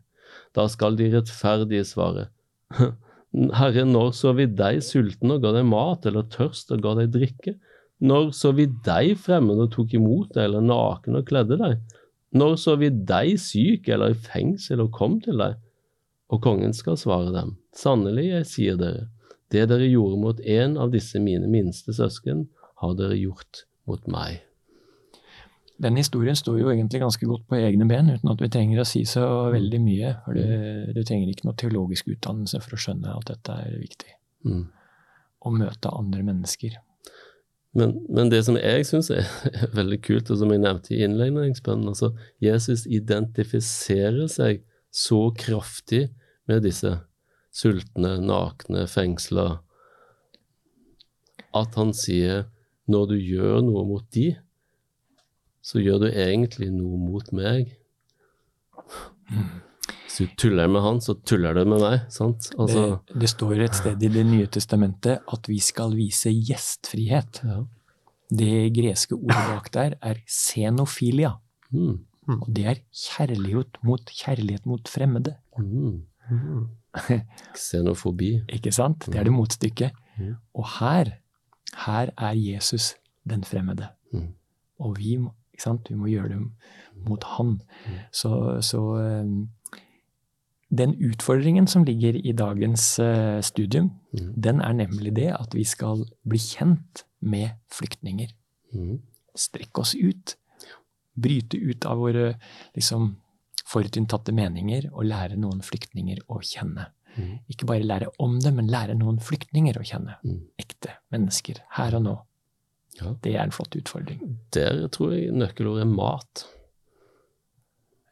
Da 0.57 0.67
skal 0.71 0.97
de 0.99 1.09
rettferdige 1.13 1.87
svare. 1.89 2.29
Herre, 3.59 3.85
når 3.87 4.13
så 4.19 4.33
vi 4.39 4.47
deg 4.47 4.81
sulten 4.83 5.35
og 5.35 5.43
ga 5.43 5.53
deg 5.55 5.67
mat, 5.67 6.07
eller 6.07 6.31
tørst 6.31 6.71
og 6.75 6.83
ga 6.87 6.97
deg 7.01 7.13
drikke? 7.15 7.57
Når 8.01 8.31
så 8.35 8.55
vi 8.57 8.69
deg 8.87 9.17
fremmed 9.21 9.61
og 9.67 9.73
tok 9.75 9.95
imot 9.99 10.33
deg, 10.35 10.47
eller 10.47 10.65
naken 10.65 11.19
og 11.19 11.27
kledde 11.29 11.59
deg? 11.61 11.81
Når 12.39 12.57
så 12.63 12.77
vi 12.79 12.89
deg 12.91 13.35
syk 13.43 13.91
eller 13.91 14.15
i 14.15 14.23
fengsel 14.31 14.85
og 14.85 14.95
kom 14.95 15.19
til 15.23 15.43
deg? 15.43 15.59
Og 16.31 16.39
kongen 16.43 16.73
skal 16.77 16.99
svare 16.99 17.33
dem, 17.35 17.57
sannelig, 17.75 18.29
jeg 18.31 18.47
sier 18.47 18.79
dere, 18.79 19.09
det 19.51 19.65
dere 19.73 19.89
gjorde 19.91 20.19
mot 20.23 20.41
en 20.47 20.77
av 20.79 20.93
disse 20.95 21.19
mine 21.19 21.49
minste 21.51 21.91
søsken, 21.97 22.45
har 22.81 22.97
dere 22.99 23.19
gjort 23.19 23.65
mot 23.89 24.07
meg. 24.11 24.41
Den 25.81 25.97
historien 25.97 26.37
står 26.37 26.59
jo 26.61 26.69
egentlig 26.69 27.01
ganske 27.01 27.27
godt 27.27 27.47
på 27.49 27.57
egne 27.57 27.87
ben, 27.89 28.11
uten 28.13 28.29
at 28.29 28.43
vi 28.43 28.51
trenger 28.53 28.83
å 28.83 28.89
si 28.89 29.07
så 29.09 29.25
veldig 29.53 29.81
mye. 29.81 30.13
For 30.27 30.37
du, 30.37 30.91
du 30.93 31.01
trenger 31.01 31.33
ikke 31.33 31.49
noe 31.49 31.57
teologisk 31.61 32.11
utdannelse 32.13 32.61
for 32.61 32.77
å 32.77 32.81
skjønne 32.85 33.17
at 33.17 33.31
dette 33.33 33.57
er 33.65 33.79
viktig. 33.81 34.13
Mm. 34.45 34.67
Å 35.41 35.53
møte 35.57 35.95
andre 35.97 36.25
mennesker. 36.27 36.77
Men, 37.79 37.95
men 38.11 38.33
det 38.33 38.43
som 38.45 38.59
jeg 38.59 38.85
syns 38.89 39.09
er 39.15 39.29
veldig 39.79 40.01
kult, 40.05 40.33
og 40.33 40.41
som 40.43 40.53
jeg 40.53 40.63
nevnte 40.65 40.93
i 40.93 41.01
innledningsbønnen, 41.07 41.93
altså 41.95 42.13
Jesus 42.43 42.85
identifiserer 42.85 44.27
seg 44.29 44.65
så 44.91 45.29
kraftig 45.39 46.09
med 46.51 46.65
disse 46.67 46.97
sultne, 47.55 48.17
nakne, 48.23 48.85
fengsla, 48.91 49.63
at 51.57 51.79
han 51.79 51.95
sier 51.97 52.45
når 52.91 53.11
du 53.13 53.17
gjør 53.19 53.61
noe 53.67 53.85
mot 53.89 54.07
de, 54.15 54.33
så 55.63 55.81
gjør 55.83 56.05
du 56.05 56.09
egentlig 56.11 56.71
noe 56.73 56.99
mot 56.99 57.27
meg. 57.37 57.75
Hvis 59.31 60.17
du 60.23 60.33
tuller 60.41 60.71
med 60.71 60.83
han, 60.83 60.99
så 61.05 61.15
tuller 61.27 61.55
du 61.55 61.63
med 61.71 61.83
meg. 61.85 62.07
sant? 62.11 62.51
Altså, 62.59 62.87
det, 63.09 63.21
det 63.23 63.31
står 63.31 63.67
et 63.67 63.77
sted 63.79 64.03
i 64.03 64.11
Det 64.11 64.25
nye 64.27 64.49
testamentet 64.51 65.23
at 65.31 65.51
vi 65.51 65.61
skal 65.63 65.95
vise 65.99 66.33
gjestfrihet. 66.35 67.45
ja. 67.45 67.61
Det 68.31 68.71
greske 68.71 69.17
ordet 69.19 69.41
bak 69.49 69.73
der 69.75 69.95
er 70.07 70.21
xenofilia. 70.31 71.33
Mm. 71.75 71.97
Og 72.37 72.45
det 72.55 72.67
er 72.71 72.79
kjærlighet 72.95 73.81
mot, 73.83 74.13
kjærlighet 74.15 74.69
mot 74.71 74.87
fremmede. 74.89 75.33
Mm. 75.59 76.05
Mm. 76.31 76.69
Xenofobi. 77.59 78.45
Ikke 78.55 78.71
sant? 78.75 79.09
Det 79.11 79.19
er 79.19 79.27
det 79.27 79.35
motstykket. 79.35 79.99
Og 80.55 80.67
her, 80.79 81.11
her 81.77 82.11
er 82.19 82.35
Jesus 82.35 82.95
den 83.29 83.45
fremmede. 83.45 83.89
Mm. 84.13 84.33
Og 84.79 84.99
vi 84.99 85.17
må, 85.17 85.35
vi 85.89 85.95
må 85.95 86.07
gjøre 86.07 86.29
det 86.29 86.41
mot 87.07 87.25
han. 87.37 87.61
Så, 88.13 88.61
så 88.65 88.81
um, 88.81 89.51
den 90.71 90.95
utfordringen 91.11 91.67
som 91.67 91.85
ligger 91.85 92.17
i 92.17 92.33
dagens 92.33 92.99
uh, 92.99 93.41
studium, 93.41 93.91
Mm. 94.13 94.43
den 94.43 94.61
er 94.61 94.73
nemlig 94.73 95.13
det 95.17 95.29
at 95.31 95.55
vi 95.55 95.63
skal 95.65 96.01
bli 96.29 96.39
kjent 96.39 97.05
med 97.21 97.51
flyktninger. 97.71 98.33
Mm. 98.73 98.99
Strekke 99.37 99.85
oss 99.85 99.95
ut. 99.95 100.35
Bryte 101.15 101.59
ut 101.59 101.87
av 101.87 101.99
våre 101.99 102.33
liksom, 102.75 103.13
forutinntatte 103.71 104.33
meninger 104.35 104.89
og 104.91 105.07
lære 105.07 105.39
noen 105.39 105.63
flyktninger 105.63 106.25
å 106.27 106.41
kjenne. 106.43 106.89
Mm. 107.17 107.39
Ikke 107.51 107.67
bare 107.67 107.87
lære 107.87 108.11
om 108.23 108.39
det, 108.41 108.53
men 108.55 108.71
lære 108.71 108.95
noen 108.99 109.19
flyktninger 109.23 109.79
å 109.81 109.85
kjenne. 109.87 110.17
Mm. 110.25 110.41
Ekte 110.63 110.95
mennesker 111.13 111.61
her 111.77 111.97
og 111.99 112.05
nå. 112.07 112.17
Ja. 113.01 113.15
Det 113.23 113.35
er 113.35 113.43
en 113.45 113.55
flott 113.55 113.75
utfordring. 113.79 114.39
Der 114.55 114.87
tror 114.93 115.15
jeg 115.17 115.35
nøkkelordet 115.35 115.87
er 115.87 115.93
mat. 115.93 116.45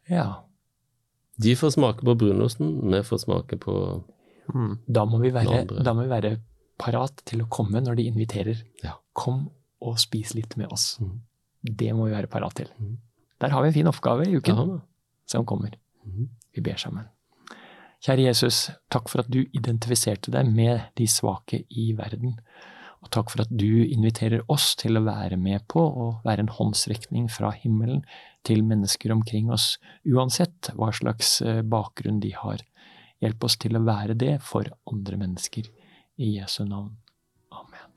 Ja. 0.09 0.27
De 1.39 1.55
får 1.55 1.75
smake 1.77 2.03
på 2.03 2.15
brunosten, 2.19 2.79
vi 2.91 3.03
får 3.05 3.25
smake 3.27 3.59
på 3.61 3.75
Mm. 4.49 4.79
Da 4.87 5.03
må 5.05 5.19
vi 5.21 5.29
være, 5.29 5.59
da 5.85 5.93
må 5.93 6.07
vi 6.07 6.09
være 6.09 6.31
parat 6.81 7.21
til 7.29 7.43
å 7.43 7.49
komme 7.53 7.83
når 7.85 7.99
de 7.99 8.07
inviterer. 8.09 8.63
Ja. 8.81 8.95
Kom 9.13 9.43
og 9.85 9.99
spis 10.01 10.33
litt 10.33 10.55
med 10.57 10.71
oss. 10.73 10.97
Mhm. 10.99 11.19
Det 11.61 11.93
må 11.93 12.07
vi 12.07 12.15
være 12.15 12.31
parat 12.31 12.55
til. 12.55 12.71
Mhm. 12.79 12.97
Der 13.39 13.49
har 13.49 13.61
vi 13.61 13.67
en 13.67 13.73
fin 13.73 13.87
oppgave 13.87 14.25
i 14.27 14.35
uken 14.35 14.81
som 15.25 15.45
kommer. 15.45 15.75
Vi 16.55 16.61
ber 16.61 16.77
sammen. 16.81 17.05
Kjære 17.99 18.29
Jesus, 18.29 18.69
takk 18.87 19.09
for 19.11 19.25
at 19.25 19.31
du 19.31 19.41
identifiserte 19.43 20.31
deg 20.31 20.47
med 20.55 20.85
de 20.95 21.03
svake 21.11 21.65
i 21.67 21.89
verden. 21.97 22.37
Og 23.03 23.09
takk 23.11 23.31
for 23.31 23.43
at 23.43 23.51
du 23.51 23.83
inviterer 23.83 24.45
oss 24.51 24.71
til 24.79 24.95
å 24.95 25.03
være 25.03 25.35
med 25.39 25.65
på 25.71 25.83
å 25.83 26.05
være 26.23 26.45
en 26.45 26.53
håndsrekning 26.55 27.27
fra 27.31 27.51
himmelen 27.55 28.05
til 28.47 28.63
mennesker 28.67 29.11
omkring 29.11 29.51
oss, 29.51 29.73
uansett 30.07 30.71
hva 30.79 30.93
slags 30.95 31.41
eh, 31.43 31.59
bakgrunn 31.59 32.21
de 32.23 32.31
har. 32.35 32.63
Hjelp 33.19 33.43
oss 33.43 33.59
til 33.59 33.75
å 33.75 33.83
være 33.83 34.15
det 34.19 34.37
for 34.47 34.67
andre 34.87 35.19
mennesker. 35.19 35.67
I 36.19 36.33
Jesu 36.37 36.63
navn. 36.67 36.95
Amen. 37.55 37.91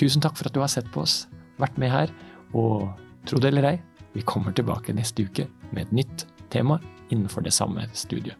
Tusen 0.00 0.24
takk 0.24 0.36
for 0.40 0.48
at 0.48 0.56
du 0.56 0.60
har 0.60 0.72
sett 0.72 0.88
på 0.92 1.04
oss, 1.04 1.26
vært 1.60 1.76
med 1.80 1.92
her, 1.92 2.12
og 2.56 2.88
tro 3.28 3.40
det 3.40 3.52
eller 3.52 3.74
ei, 3.74 3.76
vi 4.16 4.24
kommer 4.28 4.56
tilbake 4.56 4.96
neste 4.96 5.24
uke 5.28 5.48
med 5.72 5.86
et 5.86 5.96
nytt 6.00 6.26
tema 6.52 6.80
innenfor 7.12 7.44
det 7.44 7.54
samme 7.54 7.86
studiet. 7.92 8.38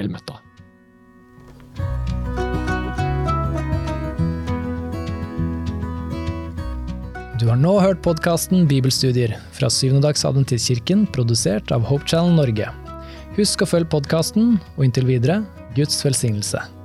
Vel 0.00 0.10
møtt, 0.12 0.26
da. 0.30 0.40
Du 7.40 7.46
har 7.48 7.56
nå 7.56 7.78
hørt 7.80 8.02
podkasten 8.04 8.66
Bibelstudier 8.68 9.32
fra 9.56 9.70
Syvendedagsadventistkirken, 9.72 11.06
produsert 11.14 11.72
av 11.72 11.86
Hope 11.88 12.04
Channel 12.08 12.36
Norge. 12.36 12.68
Husk 13.38 13.64
å 13.64 13.70
følge 13.70 13.92
podkasten, 13.94 14.58
og 14.76 14.84
inntil 14.84 15.08
videre 15.08 15.40
Guds 15.78 16.04
velsignelse. 16.04 16.79